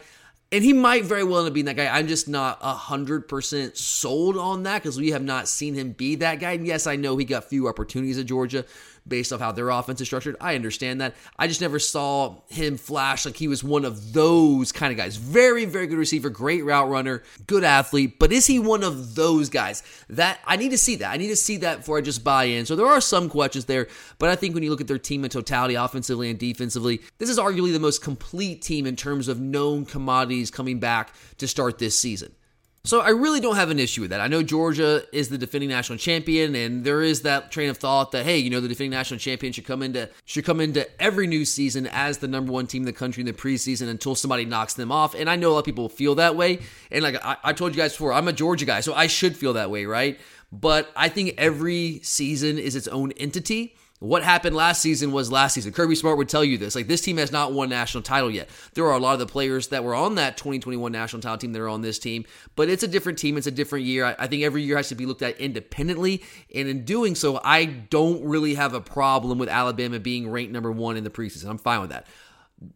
[0.52, 1.86] And he might very well being that guy.
[1.86, 6.40] I'm just not 100% sold on that because we have not seen him be that
[6.40, 6.52] guy.
[6.52, 8.64] And yes, I know he got few opportunities at Georgia,
[9.06, 10.36] based off how their offense is structured.
[10.40, 11.14] I understand that.
[11.38, 15.16] I just never saw him flash like he was one of those kind of guys.
[15.16, 18.18] Very, very good receiver, great route runner, good athlete.
[18.18, 19.82] But is he one of those guys?
[20.08, 21.12] That I need to see that.
[21.12, 22.66] I need to see that before I just buy in.
[22.66, 23.88] So there are some questions there,
[24.18, 27.28] but I think when you look at their team in totality, offensively and defensively, this
[27.28, 31.78] is arguably the most complete team in terms of known commodities coming back to start
[31.78, 32.32] this season.
[32.82, 34.22] So I really don't have an issue with that.
[34.22, 38.12] I know Georgia is the defending national champion, and there is that train of thought
[38.12, 41.26] that hey, you know, the defending national champion should come into should come into every
[41.26, 44.46] new season as the number one team in the country in the preseason until somebody
[44.46, 45.14] knocks them off.
[45.14, 46.60] And I know a lot of people feel that way.
[46.90, 49.36] And like I, I told you guys before, I'm a Georgia guy, so I should
[49.36, 50.18] feel that way, right?
[50.50, 53.76] But I think every season is its own entity.
[54.00, 55.74] What happened last season was last season.
[55.74, 56.74] Kirby Smart would tell you this.
[56.74, 58.48] Like this team has not won national title yet.
[58.72, 61.52] There are a lot of the players that were on that 2021 national title team
[61.52, 62.24] that are on this team,
[62.56, 63.36] but it's a different team.
[63.36, 64.06] It's a different year.
[64.06, 66.24] I, I think every year has to be looked at independently,
[66.54, 70.72] and in doing so, I don't really have a problem with Alabama being ranked number
[70.72, 71.50] one in the preseason.
[71.50, 72.06] I'm fine with that.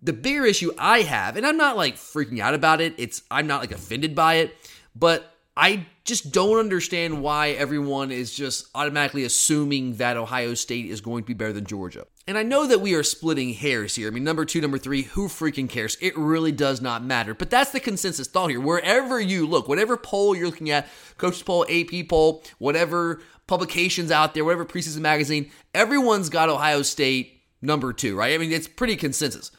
[0.02, 2.94] The bigger issue I have, and I'm not like freaking out about it.
[2.98, 4.54] It's I'm not like offended by it,
[4.94, 11.00] but I just don't understand why everyone is just automatically assuming that Ohio State is
[11.00, 12.06] going to be better than Georgia.
[12.26, 14.08] And I know that we are splitting hairs here.
[14.08, 15.96] I mean, number two, number three, who freaking cares?
[16.02, 17.34] It really does not matter.
[17.34, 18.60] But that's the consensus thought here.
[18.60, 24.34] Wherever you look, whatever poll you're looking at, coach's poll, AP poll, whatever publications out
[24.34, 28.34] there, whatever preseason magazine, everyone's got Ohio State number two, right?
[28.34, 29.50] I mean, it's pretty consensus.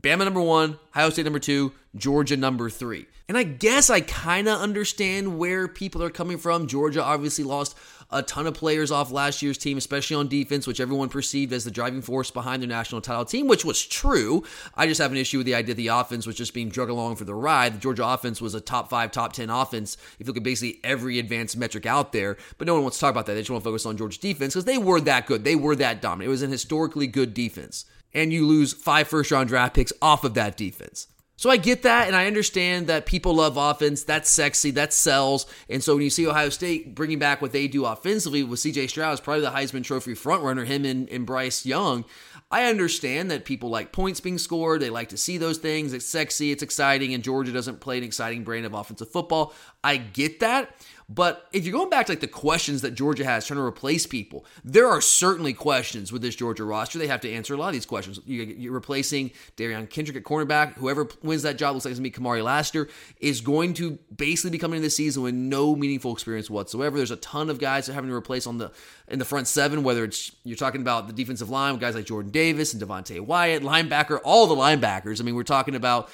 [0.00, 3.06] Bama number one, Ohio State number two, Georgia number three.
[3.28, 6.66] And I guess I kind of understand where people are coming from.
[6.66, 7.76] Georgia obviously lost
[8.12, 11.64] a ton of players off last year's team, especially on defense, which everyone perceived as
[11.64, 14.44] the driving force behind their national title team, which was true.
[14.74, 17.16] I just have an issue with the idea the offense was just being drugged along
[17.16, 17.74] for the ride.
[17.74, 20.80] The Georgia offense was a top five, top 10 offense, if you look at basically
[20.84, 22.36] every advanced metric out there.
[22.58, 23.34] But no one wants to talk about that.
[23.34, 25.44] They just want to focus on Georgia's defense because they were that good.
[25.44, 26.28] They were that dominant.
[26.28, 27.86] It was an historically good defense.
[28.12, 31.06] And you lose five first round draft picks off of that defense.
[31.36, 34.04] So I get that, and I understand that people love offense.
[34.04, 34.70] That's sexy.
[34.72, 35.46] That sells.
[35.68, 38.86] And so when you see Ohio State bringing back what they do offensively with C.J.
[38.86, 42.04] Stroud, is probably the Heisman Trophy frontrunner, him and, and Bryce Young.
[42.52, 44.82] I understand that people like points being scored.
[44.82, 45.94] They like to see those things.
[45.94, 46.52] It's sexy.
[46.52, 47.14] It's exciting.
[47.14, 49.54] And Georgia doesn't play an exciting brand of offensive football.
[49.82, 50.76] I get that.
[51.14, 54.06] But if you're going back to like the questions that Georgia has trying to replace
[54.06, 56.98] people, there are certainly questions with this Georgia roster.
[56.98, 58.18] They have to answer a lot of these questions.
[58.24, 60.74] You're replacing Derion Kendrick at cornerback.
[60.74, 62.88] Whoever wins that job looks like it's going to be Kamari Lassiter
[63.20, 66.96] is going to basically be coming into the season with no meaningful experience whatsoever.
[66.96, 68.72] There's a ton of guys that having to replace on the
[69.08, 72.06] in the front seven, whether it's you're talking about the defensive line with guys like
[72.06, 75.20] Jordan Davis and Devonte Wyatt, linebacker, all the linebackers.
[75.20, 76.08] I mean, we're talking about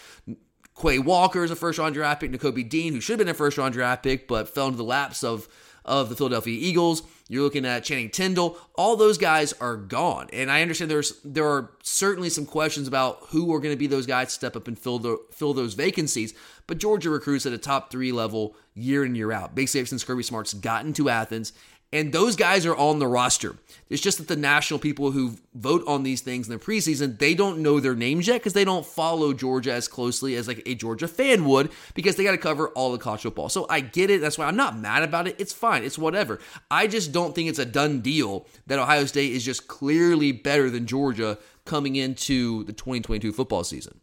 [0.80, 2.30] Quay Walker is a first round draft pick.
[2.30, 4.84] Nakobe Dean, who should have been a first round draft pick, but fell into the
[4.84, 5.48] laps of,
[5.84, 7.02] of the Philadelphia Eagles.
[7.28, 8.56] You're looking at Channing Tindall.
[8.74, 10.28] All those guys are gone.
[10.32, 13.86] And I understand there's there are certainly some questions about who are going to be
[13.86, 16.32] those guys to step up and fill the fill those vacancies.
[16.66, 19.54] But Georgia recruits at a top three level year in, year out.
[19.54, 21.52] Basically, since Kirby Smart's gotten to Athens
[21.92, 23.56] and those guys are on the roster.
[23.88, 27.34] It's just that the national people who vote on these things in the preseason, they
[27.34, 30.74] don't know their names yet because they don't follow Georgia as closely as like a
[30.74, 33.48] Georgia fan would because they got to cover all the college football.
[33.48, 34.20] So I get it.
[34.20, 35.36] That's why I'm not mad about it.
[35.38, 35.82] It's fine.
[35.82, 36.38] It's whatever.
[36.70, 40.68] I just don't think it's a done deal that Ohio State is just clearly better
[40.68, 44.00] than Georgia coming into the 2022 football season.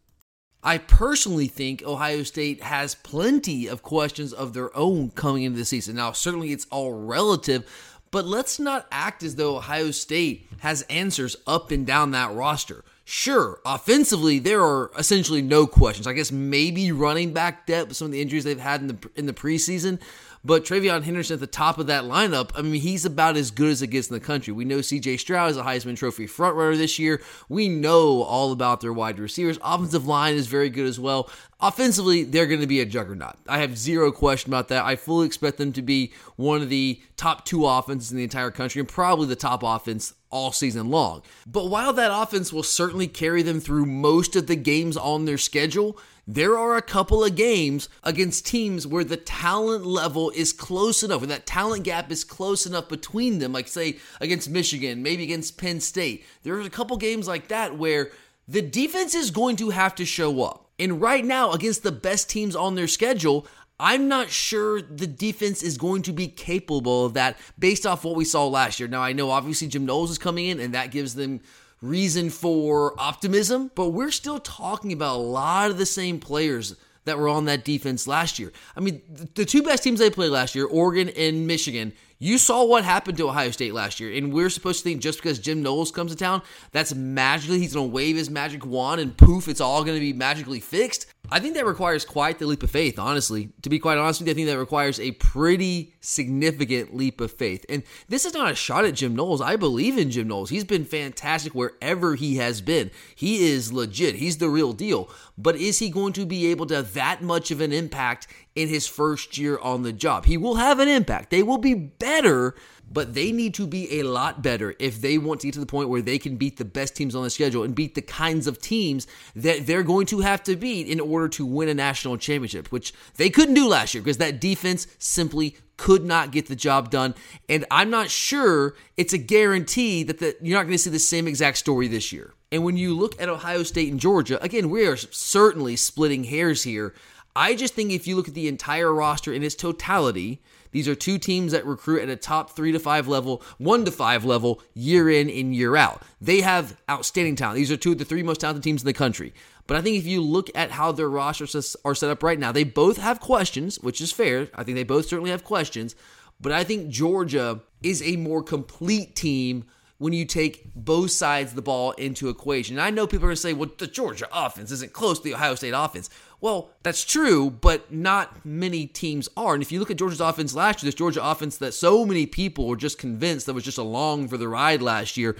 [0.65, 5.65] I personally think Ohio State has plenty of questions of their own coming into the
[5.65, 5.95] season.
[5.95, 7.69] Now, certainly it's all relative,
[8.09, 12.83] but let's not act as though Ohio State has answers up and down that roster.
[13.03, 16.07] Sure, offensively there are essentially no questions.
[16.07, 19.27] I guess maybe running back depth, some of the injuries they've had in the in
[19.27, 19.99] the preseason,
[20.45, 23.71] but TreVeyon Henderson at the top of that lineup, I mean, he's about as good
[23.71, 24.53] as it gets in the country.
[24.53, 27.19] We know CJ Stroud is a Heisman Trophy frontrunner this year.
[27.49, 29.57] We know all about their wide receivers.
[29.63, 31.31] Offensive line is very good as well.
[31.59, 33.37] Offensively, they're going to be a juggernaut.
[33.47, 34.85] I have zero question about that.
[34.85, 38.51] I fully expect them to be one of the top two offenses in the entire
[38.51, 41.23] country and probably the top offense all season long.
[41.47, 45.37] But while that offense will certainly carry them through most of the games on their
[45.37, 45.97] schedule,
[46.27, 51.21] there are a couple of games against teams where the talent level is close enough,
[51.21, 55.57] where that talent gap is close enough between them, like say against Michigan, maybe against
[55.57, 56.25] Penn State.
[56.43, 58.11] There's a couple games like that where
[58.47, 60.69] the defense is going to have to show up.
[60.79, 63.47] And right now, against the best teams on their schedule,
[63.79, 68.15] I'm not sure the defense is going to be capable of that based off what
[68.15, 68.87] we saw last year.
[68.87, 71.41] Now, I know obviously Jim Knowles is coming in, and that gives them
[71.87, 76.75] reason for optimism, but we're still talking about a lot of the same players
[77.05, 78.51] that were on that defense last year.
[78.75, 79.01] I mean,
[79.35, 81.93] the two best teams they played last year, Oregon and Michigan,
[82.25, 85.19] you saw what happened to Ohio State last year, and we're supposed to think just
[85.19, 88.99] because Jim Knowles comes to town, that's magically he's going to wave his magic wand
[88.99, 91.05] and poof, it's all going to be magically fixed.
[91.31, 93.49] I think that requires quite the leap of faith, honestly.
[93.63, 97.31] To be quite honest with you, I think that requires a pretty significant leap of
[97.31, 97.65] faith.
[97.67, 99.41] And this is not a shot at Jim Knowles.
[99.41, 100.49] I believe in Jim Knowles.
[100.49, 102.91] He's been fantastic wherever he has been.
[103.15, 105.09] He is legit, he's the real deal.
[105.37, 108.67] But is he going to be able to have that much of an impact in
[108.67, 110.25] his first year on the job?
[110.25, 111.29] He will have an impact.
[111.29, 112.55] They will be better
[112.91, 115.65] but they need to be a lot better if they want to get to the
[115.65, 118.47] point where they can beat the best teams on the schedule and beat the kinds
[118.47, 122.17] of teams that they're going to have to beat in order to win a national
[122.17, 126.55] championship, which they couldn't do last year because that defense simply could not get the
[126.55, 127.13] job done.
[127.49, 130.99] And I'm not sure it's a guarantee that the, you're not going to see the
[130.99, 132.33] same exact story this year.
[132.51, 136.63] And when you look at Ohio State and Georgia, again, we are certainly splitting hairs
[136.63, 136.93] here.
[137.35, 140.95] I just think if you look at the entire roster in its totality, these are
[140.95, 144.61] two teams that recruit at a top three to five level, one to five level,
[144.73, 146.01] year in and year out.
[146.21, 147.57] They have outstanding talent.
[147.57, 149.33] These are two of the three most talented teams in the country.
[149.67, 152.51] But I think if you look at how their rosters are set up right now,
[152.51, 154.47] they both have questions, which is fair.
[154.53, 155.95] I think they both certainly have questions.
[156.39, 159.65] But I think Georgia is a more complete team
[159.97, 162.75] when you take both sides of the ball into equation.
[162.75, 165.23] And I know people are going to say, well, the Georgia offense isn't close to
[165.23, 166.09] the Ohio State offense.
[166.41, 169.53] Well, that's true, but not many teams are.
[169.53, 172.25] And if you look at Georgia's offense last year, this Georgia offense that so many
[172.25, 175.35] people were just convinced that was just along for the ride last year,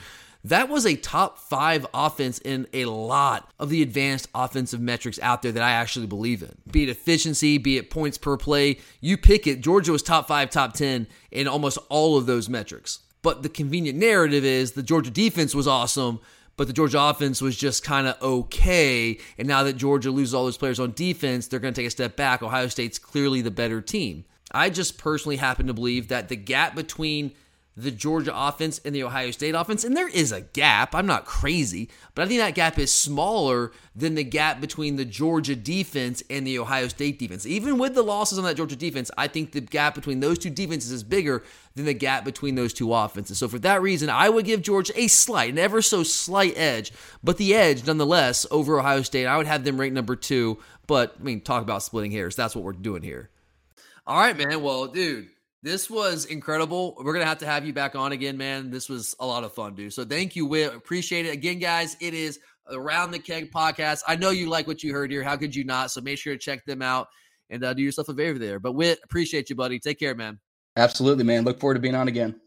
[0.46, 5.41] that was a top five offense in a lot of the advanced offensive metrics out
[5.41, 6.56] there that I actually believe in.
[6.70, 9.62] Be it efficiency, be it points per play, you pick it.
[9.62, 13.00] Georgia was top five, top 10 in almost all of those metrics.
[13.24, 16.20] But the convenient narrative is the Georgia defense was awesome,
[16.58, 19.20] but the Georgia offense was just kind of okay.
[19.38, 21.91] And now that Georgia loses all those players on defense, they're going to take a
[21.91, 22.41] step back.
[22.41, 24.26] Ohio State's clearly the better team.
[24.51, 27.34] I just personally happen to believe that the gap between
[27.78, 30.96] the Georgia offense and the Ohio State offense, and there is a gap.
[30.96, 35.04] I'm not crazy, but I think that gap is smaller than the gap between the
[35.04, 37.46] Georgia defense and the Ohio State defense.
[37.46, 40.50] Even with the losses on that Georgia defense, I think the gap between those two
[40.50, 41.44] defenses is bigger
[41.76, 43.40] than the gap between those two offenses.
[43.40, 46.94] So for that reason, I would give Georgia a slight, an ever so slight edge,
[47.24, 49.26] but the edge nonetheless over Ohio State.
[49.26, 52.38] I would have them ranked number two, but I mean, talk about splitting hairs.
[52.38, 53.30] That's what we're doing here.
[54.08, 54.62] All right, man.
[54.62, 55.30] Well, dude
[55.66, 56.95] this was incredible.
[57.03, 58.70] We're gonna have to have you back on again, man.
[58.70, 59.91] This was a lot of fun, dude.
[59.93, 60.72] So thank you, Whit.
[60.76, 61.34] Appreciate it.
[61.34, 62.39] Again, guys, it is
[62.70, 64.03] around the keg podcast.
[64.07, 65.24] I know you like what you heard here.
[65.24, 65.89] How could you not?
[65.89, 67.07] So make sure to check them out
[67.49, 68.59] and uh, do yourself a favor there.
[68.59, 69.80] But Whit, appreciate you, buddy.
[69.80, 70.38] Take care, man.
[70.78, 71.45] Absolutely, man.
[71.45, 72.39] Look forward to being on again.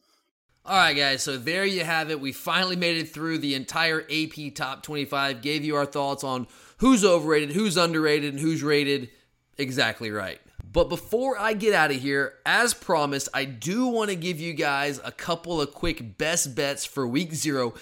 [0.64, 1.24] All right, guys.
[1.24, 2.20] So there you have it.
[2.20, 5.42] We finally made it through the entire AP Top 25.
[5.42, 6.46] Gave you our thoughts on
[6.76, 9.10] who's overrated, who's underrated, and who's rated
[9.56, 10.40] exactly right.
[10.70, 14.52] But before I get out of here, as promised, I do want to give you
[14.52, 17.74] guys a couple of quick best bets for week zero.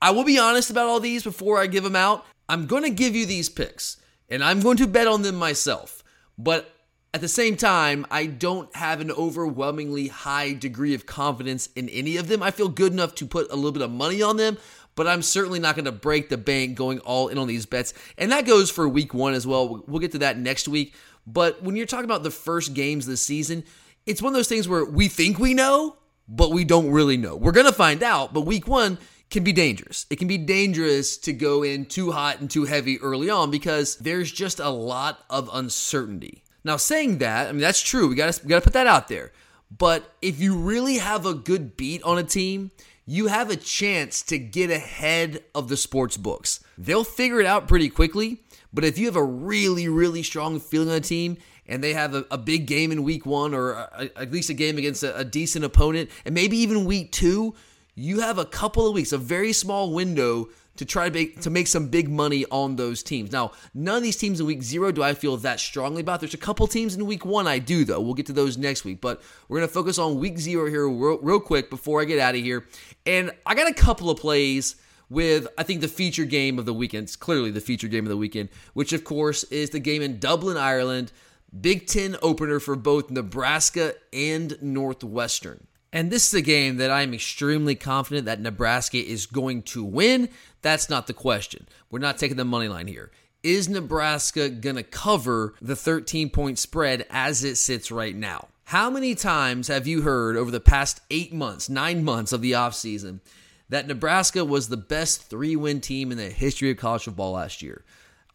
[0.00, 2.24] I will be honest about all these before I give them out.
[2.48, 3.98] I'm going to give you these picks
[4.30, 6.02] and I'm going to bet on them myself.
[6.38, 6.72] But
[7.12, 12.16] at the same time, I don't have an overwhelmingly high degree of confidence in any
[12.16, 12.42] of them.
[12.42, 14.56] I feel good enough to put a little bit of money on them,
[14.94, 17.92] but I'm certainly not going to break the bank going all in on these bets.
[18.16, 19.84] And that goes for week one as well.
[19.86, 20.94] We'll get to that next week.
[21.26, 23.64] But when you're talking about the first games this season,
[24.06, 25.96] it's one of those things where we think we know,
[26.28, 27.36] but we don't really know.
[27.36, 28.98] We're going to find out, but week one
[29.30, 30.06] can be dangerous.
[30.10, 33.96] It can be dangerous to go in too hot and too heavy early on because
[33.96, 36.42] there's just a lot of uncertainty.
[36.64, 38.08] Now, saying that, I mean, that's true.
[38.08, 39.32] We got to we got to put that out there.
[39.76, 42.72] But if you really have a good beat on a team,
[43.06, 46.60] you have a chance to get ahead of the sports books.
[46.76, 48.42] They'll figure it out pretty quickly,
[48.72, 52.14] but if you have a really, really strong feeling on a team and they have
[52.14, 55.16] a, a big game in week one or a, at least a game against a,
[55.16, 57.54] a decent opponent, and maybe even week two,
[57.94, 61.50] you have a couple of weeks, a very small window to try to make, to
[61.50, 63.30] make some big money on those teams.
[63.32, 66.20] Now, none of these teams in week zero do I feel that strongly about.
[66.20, 68.00] There's a couple teams in week one I do, though.
[68.00, 69.00] We'll get to those next week.
[69.00, 72.18] But we're going to focus on week zero here real, real quick before I get
[72.18, 72.66] out of here.
[73.04, 74.76] And I got a couple of plays
[75.10, 77.04] with I think the feature game of the weekend.
[77.04, 80.18] It's clearly the feature game of the weekend, which of course is the game in
[80.18, 81.12] Dublin, Ireland.
[81.60, 85.66] Big Ten opener for both Nebraska and Northwestern.
[85.92, 90.28] And this is a game that I'm extremely confident that Nebraska is going to win.
[90.62, 91.66] That's not the question.
[91.90, 93.10] We're not taking the money line here.
[93.42, 98.48] Is Nebraska going to cover the 13 point spread as it sits right now?
[98.64, 102.52] How many times have you heard over the past eight months, nine months of the
[102.52, 103.18] offseason
[103.70, 107.62] that Nebraska was the best three win team in the history of college football last
[107.62, 107.84] year.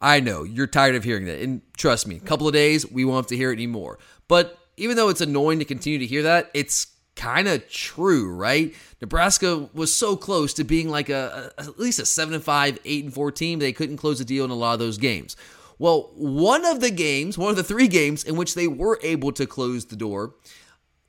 [0.00, 1.40] I know you're tired of hearing that.
[1.40, 3.98] And trust me, a couple of days, we won't have to hear it anymore.
[4.28, 8.74] But even though it's annoying to continue to hear that, it's kind of true, right?
[9.00, 12.78] Nebraska was so close to being like a, a at least a 7 and 5,
[12.84, 15.36] 8 and 4 team, they couldn't close the deal in a lot of those games.
[15.78, 19.32] Well, one of the games, one of the three games in which they were able
[19.32, 20.34] to close the door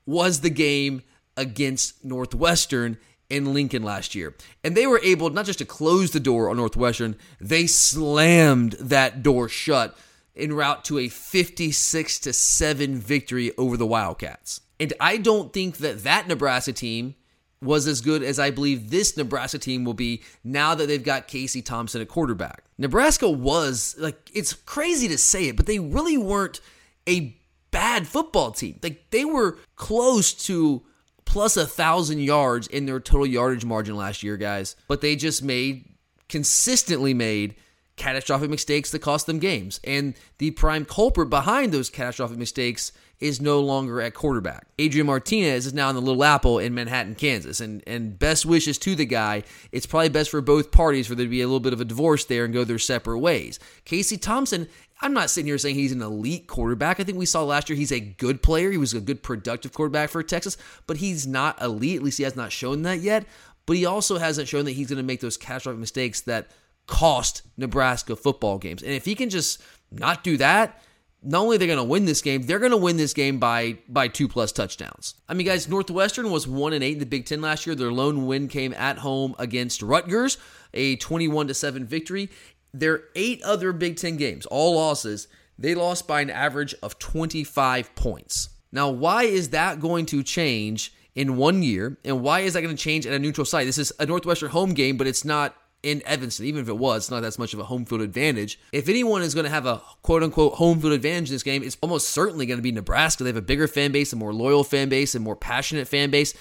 [0.06, 1.04] was the game
[1.38, 2.98] against Northwestern
[3.30, 4.36] in Lincoln last year.
[4.64, 9.24] And they were able not just to close the door on Northwestern, they slammed that
[9.24, 9.98] door shut
[10.36, 14.62] en route to a 56 to 7 victory over the Wildcats.
[14.80, 17.16] And I don't think that that Nebraska team
[17.62, 21.28] was as good as I believe this Nebraska team will be now that they've got
[21.28, 22.64] Casey Thompson at quarterback.
[22.78, 26.62] Nebraska was like it's crazy to say it, but they really weren't
[27.08, 27.36] a
[27.72, 28.80] bad football team.
[28.84, 30.84] Like they were close to
[31.28, 34.76] plus a thousand yards in their total yardage margin last year, guys.
[34.88, 35.86] But they just made
[36.30, 37.56] consistently made
[37.98, 39.80] catastrophic mistakes that cost them games.
[39.84, 44.68] And the prime culprit behind those catastrophic mistakes is no longer at quarterback.
[44.78, 47.60] Adrian Martinez is now in the Little Apple in Manhattan, Kansas.
[47.60, 49.44] And and best wishes to the guy.
[49.72, 51.86] It's probably best for both parties for there to be a little bit of a
[51.86, 53.60] divorce there and go their separate ways.
[53.86, 54.68] Casey Thompson
[55.00, 57.00] I'm not sitting here saying he's an elite quarterback.
[57.00, 58.72] I think we saw last year he's a good player.
[58.72, 60.58] He was a good productive quarterback for Texas,
[60.88, 61.98] but he's not elite.
[61.98, 63.26] At least he has not shown that yet.
[63.68, 66.48] But he also hasn't shown that he's going to make those catastrophic mistakes that
[66.88, 68.82] cost Nebraska football games.
[68.82, 69.62] And if he can just
[69.92, 70.82] not do that,
[71.24, 73.40] not only are they going to win this game, they're going to win this game
[73.40, 75.16] by by two plus touchdowns.
[75.28, 77.76] I mean, guys, Northwestern was one and eight in the Big Ten last year.
[77.76, 80.38] Their lone win came at home against Rutgers,
[80.74, 82.30] a twenty-one to seven victory.
[82.74, 87.96] Their eight other Big Ten games, all losses, they lost by an average of 25
[87.96, 88.50] points.
[88.72, 91.98] Now, why is that going to change in one year?
[92.06, 93.66] And why is that going to change at a neutral site?
[93.66, 96.46] This is a Northwestern home game, but it's not in Evanston.
[96.46, 98.60] Even if it was, it's not that much of a home field advantage.
[98.72, 101.64] If anyone is going to have a quote unquote home field advantage in this game,
[101.64, 103.24] it's almost certainly going to be Nebraska.
[103.24, 106.10] They have a bigger fan base, a more loyal fan base, a more passionate fan
[106.10, 106.34] base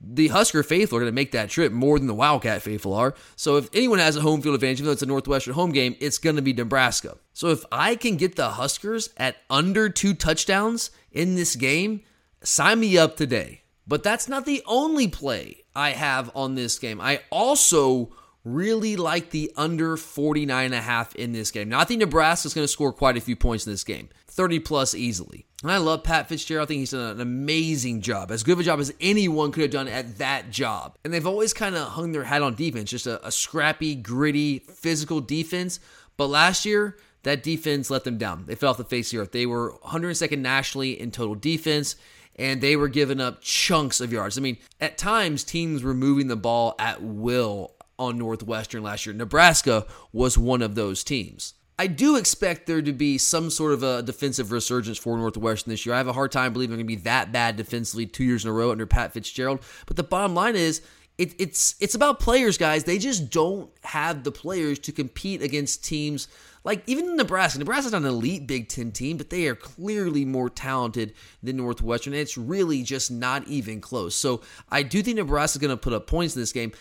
[0.00, 3.14] the Husker faithful are going to make that trip more than the Wildcat faithful are.
[3.36, 5.94] So if anyone has a home field advantage, even though it's a Northwestern home game,
[6.00, 7.18] it's going to be Nebraska.
[7.32, 12.02] So if I can get the Huskers at under two touchdowns in this game,
[12.42, 13.62] sign me up today.
[13.86, 17.00] But that's not the only play I have on this game.
[17.00, 18.10] I also
[18.44, 21.68] really like the under 49 and a half in this game.
[21.68, 24.08] Now I think Nebraska's going to score quite a few points in this game.
[24.28, 25.44] 30 plus easily.
[25.62, 26.66] And I love Pat Fitzgerald.
[26.66, 29.62] I think he's done an amazing job, as good of a job as anyone could
[29.62, 30.96] have done at that job.
[31.04, 34.60] And they've always kind of hung their hat on defense, just a, a scrappy, gritty,
[34.60, 35.80] physical defense.
[36.16, 38.44] But last year, that defense let them down.
[38.46, 39.32] They fell off the face of the earth.
[39.32, 41.96] They were 102nd nationally in total defense,
[42.36, 44.38] and they were giving up chunks of yards.
[44.38, 49.14] I mean, at times, teams were moving the ball at will on Northwestern last year.
[49.14, 51.54] Nebraska was one of those teams.
[51.78, 55.86] I do expect there to be some sort of a defensive resurgence for Northwestern this
[55.86, 55.94] year.
[55.94, 58.44] I have a hard time believing they're going to be that bad defensively two years
[58.44, 59.60] in a row under Pat Fitzgerald.
[59.86, 60.82] But the bottom line is,
[61.16, 62.84] it, it's it's about players, guys.
[62.84, 66.28] They just don't have the players to compete against teams
[66.64, 67.58] like even Nebraska.
[67.58, 72.12] Nebraska's not an elite Big Ten team, but they are clearly more talented than Northwestern.
[72.12, 74.14] And it's really just not even close.
[74.14, 76.72] So I do think Nebraska's going to put up points in this game.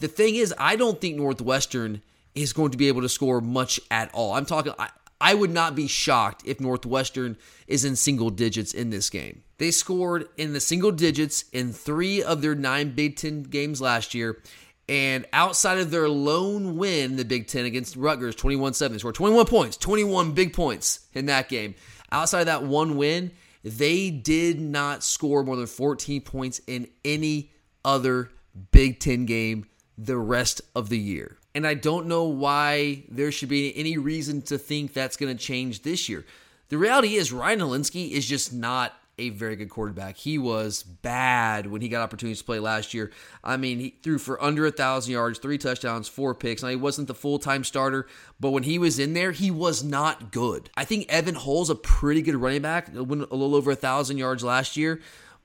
[0.00, 2.02] The thing is, I don't think Northwestern
[2.34, 4.34] is going to be able to score much at all.
[4.34, 7.36] I'm talking, I, I would not be shocked if Northwestern
[7.66, 9.42] is in single digits in this game.
[9.58, 14.14] They scored in the single digits in three of their nine Big Ten games last
[14.14, 14.40] year.
[14.88, 19.14] And outside of their lone win the Big Ten against Rutgers, 21 7, they scored
[19.14, 21.74] 21 points, 21 big points in that game.
[22.10, 23.32] Outside of that one win,
[23.62, 27.50] they did not score more than 14 points in any
[27.84, 28.30] other
[28.72, 29.66] Big Ten game
[29.98, 31.38] the rest of the year.
[31.54, 35.42] And I don't know why there should be any reason to think that's going to
[35.42, 36.24] change this year.
[36.68, 40.16] The reality is, Ryan Hilinski is just not a very good quarterback.
[40.16, 43.10] He was bad when he got opportunities to play last year.
[43.42, 46.62] I mean, he threw for under a thousand yards, three touchdowns, four picks.
[46.62, 48.06] Now he wasn't the full time starter,
[48.38, 50.70] but when he was in there, he was not good.
[50.76, 54.18] I think Evan Hull's a pretty good running back, went a little over a thousand
[54.18, 55.00] yards last year,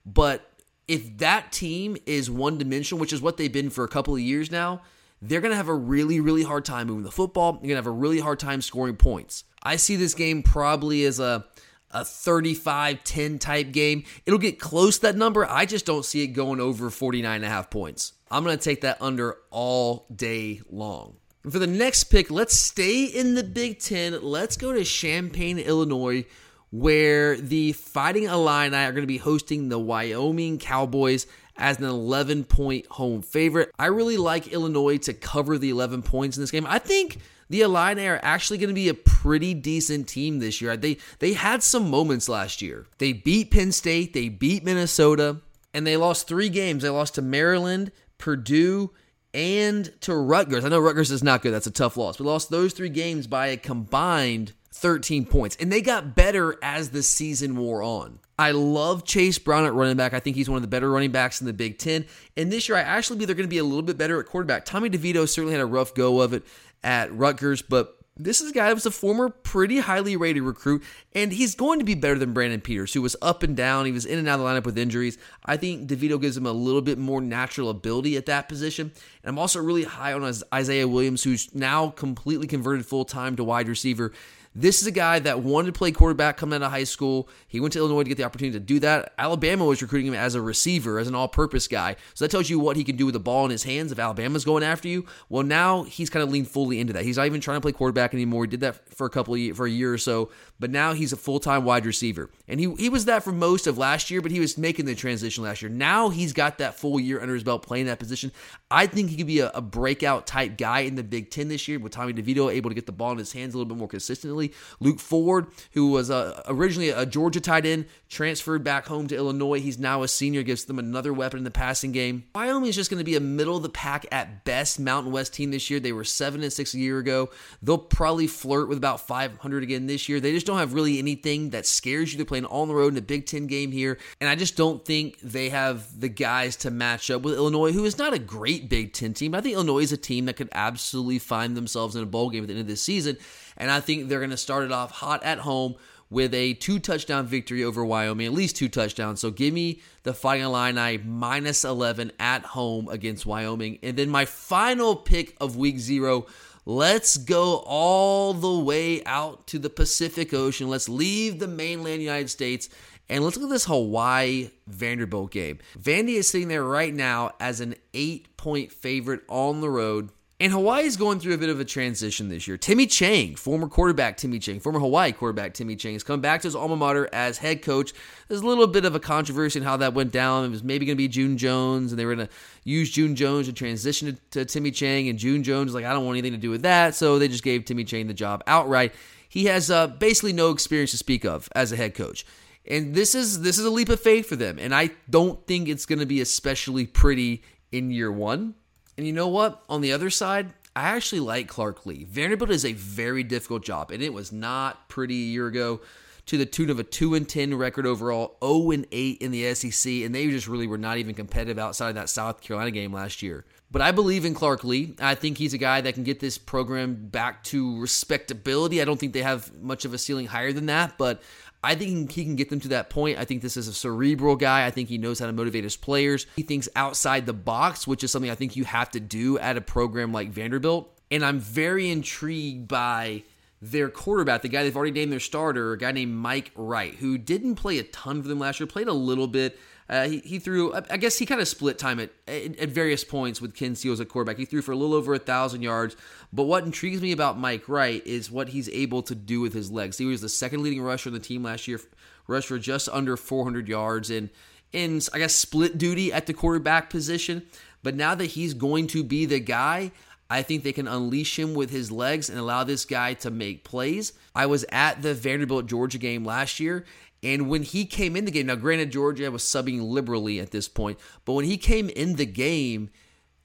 [0.05, 0.49] but
[0.87, 4.19] if that team is one dimensional, which is what they've been for a couple of
[4.19, 4.81] years now,
[5.21, 7.53] they're going to have a really, really hard time moving the football.
[7.53, 9.45] They're going to have a really hard time scoring points.
[9.63, 11.45] I see this game probably as a
[11.93, 14.03] a 35 10 type game.
[14.25, 15.45] It'll get close to that number.
[15.45, 18.13] I just don't see it going over 49 and a half points.
[18.29, 21.17] I'm going to take that under all day long.
[21.43, 24.21] And for the next pick, let's stay in the Big Ten.
[24.23, 26.25] Let's go to Champaign, Illinois,
[26.71, 31.27] where the Fighting Illini are going to be hosting the Wyoming Cowboys
[31.57, 33.71] as an 11 point home favorite.
[33.77, 36.65] I really like Illinois to cover the 11 points in this game.
[36.67, 37.19] I think
[37.53, 40.75] the Illini are actually going to be a pretty decent team this year.
[40.75, 42.87] They they had some moments last year.
[42.97, 45.37] They beat Penn State, they beat Minnesota,
[45.71, 46.81] and they lost three games.
[46.81, 48.89] They lost to Maryland, Purdue,
[49.35, 50.65] and to Rutgers.
[50.65, 51.53] I know Rutgers is not good.
[51.53, 52.17] That's a tough loss.
[52.17, 55.55] But lost those three games by a combined 13 points.
[55.59, 58.17] And they got better as the season wore on.
[58.39, 60.15] I love Chase Brown at running back.
[60.15, 62.05] I think he's one of the better running backs in the Big Ten.
[62.35, 64.25] And this year, I actually believe they're going to be a little bit better at
[64.25, 64.65] quarterback.
[64.65, 66.43] Tommy DeVito certainly had a rough go of it
[66.83, 70.83] at Rutgers, but this is a guy that was a former pretty highly rated recruit,
[71.13, 73.87] and he's going to be better than Brandon Peters, who was up and down.
[73.87, 75.17] He was in and out of the lineup with injuries.
[75.43, 78.91] I think DeVito gives him a little bit more natural ability at that position.
[79.23, 83.43] And I'm also really high on Isaiah Williams, who's now completely converted full time to
[83.43, 84.11] wide receiver.
[84.55, 87.27] This is a guy that wanted to play quarterback coming out of high school.
[87.47, 89.13] He went to Illinois to get the opportunity to do that.
[89.17, 91.95] Alabama was recruiting him as a receiver, as an all purpose guy.
[92.13, 93.97] So that tells you what he can do with the ball in his hands if
[93.97, 95.07] Alabama's going after you.
[95.27, 97.03] Well, now he's kind of leaned fully into that.
[97.03, 98.43] He's not even trying to play quarterback anymore.
[98.43, 100.29] He did that for a couple of for a year or so,
[100.59, 102.29] but now he's a full time wide receiver.
[102.47, 104.93] And he, he was that for most of last year, but he was making the
[104.93, 105.71] transition last year.
[105.71, 108.31] Now he's got that full year under his belt playing that position.
[108.69, 111.67] I think he could be a, a breakout type guy in the Big Ten this
[111.67, 113.77] year with Tommy DeVito able to get the ball in his hands a little bit
[113.77, 114.42] more consistently.
[114.79, 119.59] Luke Ford, who was uh, originally a Georgia tight end, transferred back home to Illinois.
[119.59, 122.23] He's now a senior, gives them another weapon in the passing game.
[122.35, 125.33] Wyoming is just going to be a middle of the pack at best Mountain West
[125.33, 125.79] team this year.
[125.79, 127.29] They were 7 and 6 a year ago.
[127.61, 130.19] They'll probably flirt with about 500 again this year.
[130.19, 132.17] They just don't have really anything that scares you.
[132.17, 133.97] They're playing on the road in a Big Ten game here.
[134.19, 137.85] And I just don't think they have the guys to match up with Illinois, who
[137.85, 139.35] is not a great Big Ten team.
[139.35, 142.43] I think Illinois is a team that could absolutely find themselves in a bowl game
[142.43, 143.17] at the end of this season.
[143.57, 145.75] And I think they're going to start it off hot at home
[146.09, 149.19] with a two touchdown victory over Wyoming, at least two touchdowns.
[149.19, 153.79] So give me the Fighting Illini minus 11 at home against Wyoming.
[153.81, 156.27] And then my final pick of week zero.
[156.65, 160.69] Let's go all the way out to the Pacific Ocean.
[160.69, 162.69] Let's leave the mainland United States
[163.09, 165.59] and let's look at this Hawaii Vanderbilt game.
[165.77, 170.09] Vandy is sitting there right now as an eight point favorite on the road.
[170.43, 172.57] And Hawaii is going through a bit of a transition this year.
[172.57, 176.47] Timmy Chang, former quarterback Timmy Chang, former Hawaii quarterback Timmy Chang, has come back to
[176.49, 177.93] his alma mater as head coach.
[178.27, 180.43] There's a little bit of a controversy in how that went down.
[180.43, 182.33] It was maybe going to be June Jones, and they were going to
[182.65, 185.07] use June Jones to transition to, to Timmy Chang.
[185.07, 186.93] And June Jones was like, I don't want anything to do with that.
[186.93, 188.93] So they just gave Timmy Chang the job outright.
[189.29, 192.25] He has uh, basically no experience to speak of as a head coach.
[192.67, 194.59] And this is this is a leap of faith for them.
[194.59, 198.55] And I don't think it's going to be especially pretty in year one.
[198.97, 199.63] And you know what?
[199.69, 202.03] On the other side, I actually like Clark Lea.
[202.03, 205.81] Vanderbilt is a very difficult job, and it was not pretty a year ago
[206.25, 209.53] to the tune of a 2 and 10 record overall, 0 and 8 in the
[209.53, 212.93] SEC, and they just really were not even competitive outside of that South Carolina game
[212.93, 213.45] last year.
[213.71, 214.95] But I believe in Clark Lea.
[214.99, 218.81] I think he's a guy that can get this program back to respectability.
[218.81, 221.21] I don't think they have much of a ceiling higher than that, but
[221.63, 223.17] I think he can get them to that point.
[223.17, 224.65] I think this is a cerebral guy.
[224.65, 226.25] I think he knows how to motivate his players.
[226.35, 229.55] He thinks outside the box, which is something I think you have to do at
[229.55, 230.89] a program like Vanderbilt.
[231.09, 233.23] And I'm very intrigued by
[233.63, 237.17] their quarterback, the guy they've already named their starter, a guy named Mike Wright, who
[237.17, 239.57] didn't play a ton for them last year, played a little bit.
[239.87, 243.39] Uh, he, he threw, I guess he kind of split time at, at various points
[243.39, 244.37] with Ken Seals at quarterback.
[244.37, 245.95] He threw for a little over a thousand yards.
[246.33, 249.71] But what intrigues me about Mike Wright is what he's able to do with his
[249.71, 249.97] legs.
[249.97, 251.79] He was the second leading rusher on the team last year,
[252.27, 254.29] rushed for just under 400 yards and
[254.73, 257.43] in, I guess, split duty at the quarterback position.
[257.81, 259.91] But now that he's going to be the guy,
[260.33, 263.63] I think they can unleash him with his legs and allow this guy to make
[263.63, 264.13] plays.
[264.33, 266.85] I was at the Vanderbilt Georgia game last year,
[267.21, 270.67] and when he came in the game, now granted, Georgia was subbing liberally at this
[270.67, 272.89] point, but when he came in the game,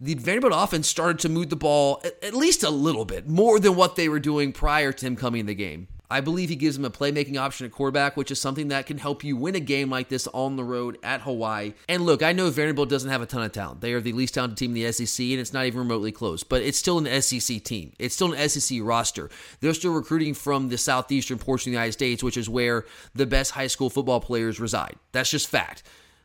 [0.00, 3.76] the Vanderbilt offense started to move the ball at, least a little bit more than
[3.76, 5.88] what they were doing prior to him coming in the game.
[6.10, 8.96] I believe he gives them a playmaking option at quarterback, which is something that can
[8.96, 11.74] help you win a game like this on the road at Hawaii.
[11.88, 13.82] And look, I know Vanderbilt doesn't have a ton of talent.
[13.82, 16.42] They are the least talented team in the SEC, and it's not even remotely close,
[16.42, 17.92] but it's still an SEC team.
[17.98, 19.28] It's still an SEC roster.
[19.60, 23.26] They're still recruiting from the southeastern portion of the United States, which is where the
[23.26, 24.96] best high school football players reside.
[25.12, 25.82] That's just fact.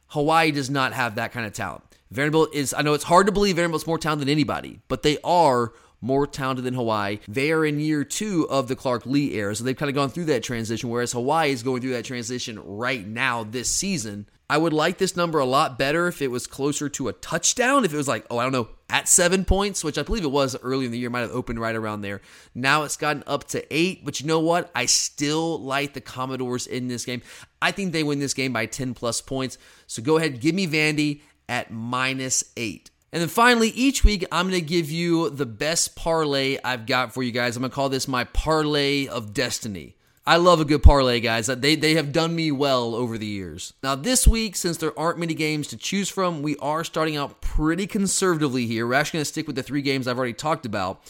[0.07, 1.83] Hawaii does not have that kind of talent.
[2.11, 5.17] Vanderbilt is, I know it's hard to believe Vanderbilt's more talented than anybody, but they
[5.23, 5.73] are
[6.03, 7.19] more talented than Hawaii.
[7.27, 10.09] They are in year two of the Clark Lea era, so they've kind of gone
[10.09, 14.27] through that transition, whereas Hawaii is going through that transition right now this season.
[14.49, 17.85] I would like this number a lot better if it was closer to a touchdown.
[17.85, 20.31] If it was like, oh, I don't know, at seven points, which I believe it
[20.31, 22.19] was early in the year, might have opened right around there.
[22.53, 24.69] Now it's gotten up to eight, but you know what?
[24.75, 27.21] I still like the Commodores in this game.
[27.61, 29.57] I think they win this game by 10 plus points.
[29.87, 32.91] So go ahead, give me Vandy at minus eight.
[33.13, 37.13] And then finally, each week, I'm going to give you the best parlay I've got
[37.13, 37.55] for you guys.
[37.55, 39.95] I'm going to call this my parlay of destiny.
[40.25, 41.45] I love a good parlay, guys.
[41.45, 43.73] They, they have done me well over the years.
[43.83, 47.39] Now, this week, since there aren't many games to choose from, we are starting out
[47.39, 48.87] pretty conservatively here.
[48.87, 51.03] We're actually going to stick with the three games I've already talked about.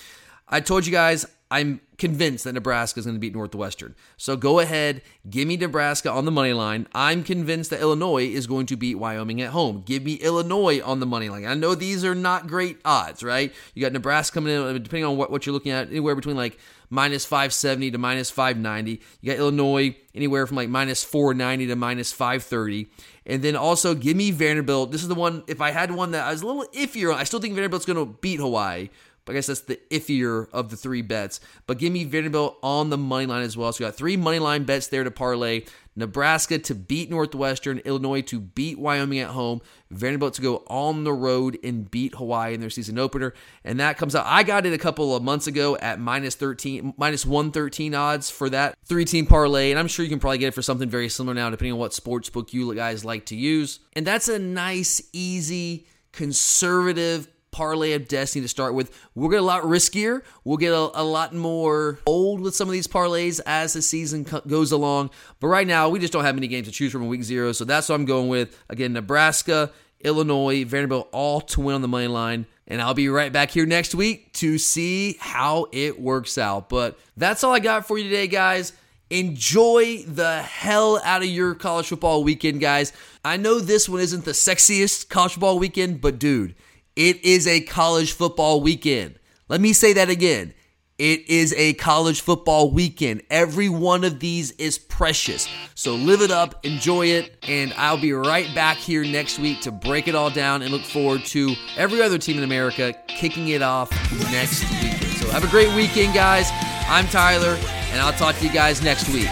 [0.49, 3.93] I told you guys I'm convinced that Nebraska is going to beat Northwestern.
[4.17, 6.87] So go ahead, give me Nebraska on the money line.
[6.95, 9.83] I'm convinced that Illinois is going to beat Wyoming at home.
[9.85, 11.45] Give me Illinois on the money line.
[11.45, 13.53] I know these are not great odds, right?
[13.75, 16.57] You got Nebraska coming in, depending on what, what you're looking at, anywhere between like
[16.89, 18.99] minus 570 to minus 590.
[19.21, 22.87] You got Illinois anywhere from like minus 490 to minus 530.
[23.27, 24.91] And then also give me Vanderbilt.
[24.91, 27.19] This is the one, if I had one that I was a little iffier on,
[27.19, 28.89] I still think Vanderbilt's going to beat Hawaii.
[29.25, 31.39] But I guess that's the iffier of the three bets.
[31.65, 33.71] But give me Vanderbilt on the money line as well.
[33.71, 35.63] So you got three money line bets there to parlay.
[35.95, 41.13] Nebraska to beat Northwestern, Illinois to beat Wyoming at home, Vanderbilt to go on the
[41.13, 43.33] road and beat Hawaii in their season opener.
[43.63, 44.25] And that comes out.
[44.27, 48.49] I got it a couple of months ago at minus 13, minus 113 odds for
[48.49, 49.69] that three team parlay.
[49.69, 51.79] And I'm sure you can probably get it for something very similar now, depending on
[51.79, 53.79] what sports book you guys like to use.
[53.93, 58.91] And that's a nice, easy, conservative parlay of destiny to start with.
[59.15, 60.23] We'll get a lot riskier.
[60.43, 64.25] We'll get a, a lot more old with some of these parlays as the season
[64.25, 65.11] co- goes along.
[65.39, 67.53] But right now, we just don't have many games to choose from in week zero.
[67.53, 68.59] So that's what I'm going with.
[68.67, 69.71] Again, Nebraska,
[70.01, 72.45] Illinois, Vanderbilt, all to win on the money line.
[72.67, 76.69] And I'll be right back here next week to see how it works out.
[76.69, 78.73] But that's all I got for you today, guys.
[79.09, 82.93] Enjoy the hell out of your college football weekend, guys.
[83.23, 86.55] I know this one isn't the sexiest college football weekend, but dude,
[86.95, 89.19] it is a college football weekend.
[89.49, 90.53] Let me say that again.
[90.99, 93.23] It is a college football weekend.
[93.29, 95.49] Every one of these is precious.
[95.73, 99.71] So live it up, enjoy it, and I'll be right back here next week to
[99.71, 103.63] break it all down and look forward to every other team in America kicking it
[103.63, 103.91] off
[104.31, 105.17] next weekend.
[105.17, 106.49] So have a great weekend, guys.
[106.87, 107.57] I'm Tyler,
[107.91, 109.29] and I'll talk to you guys next week.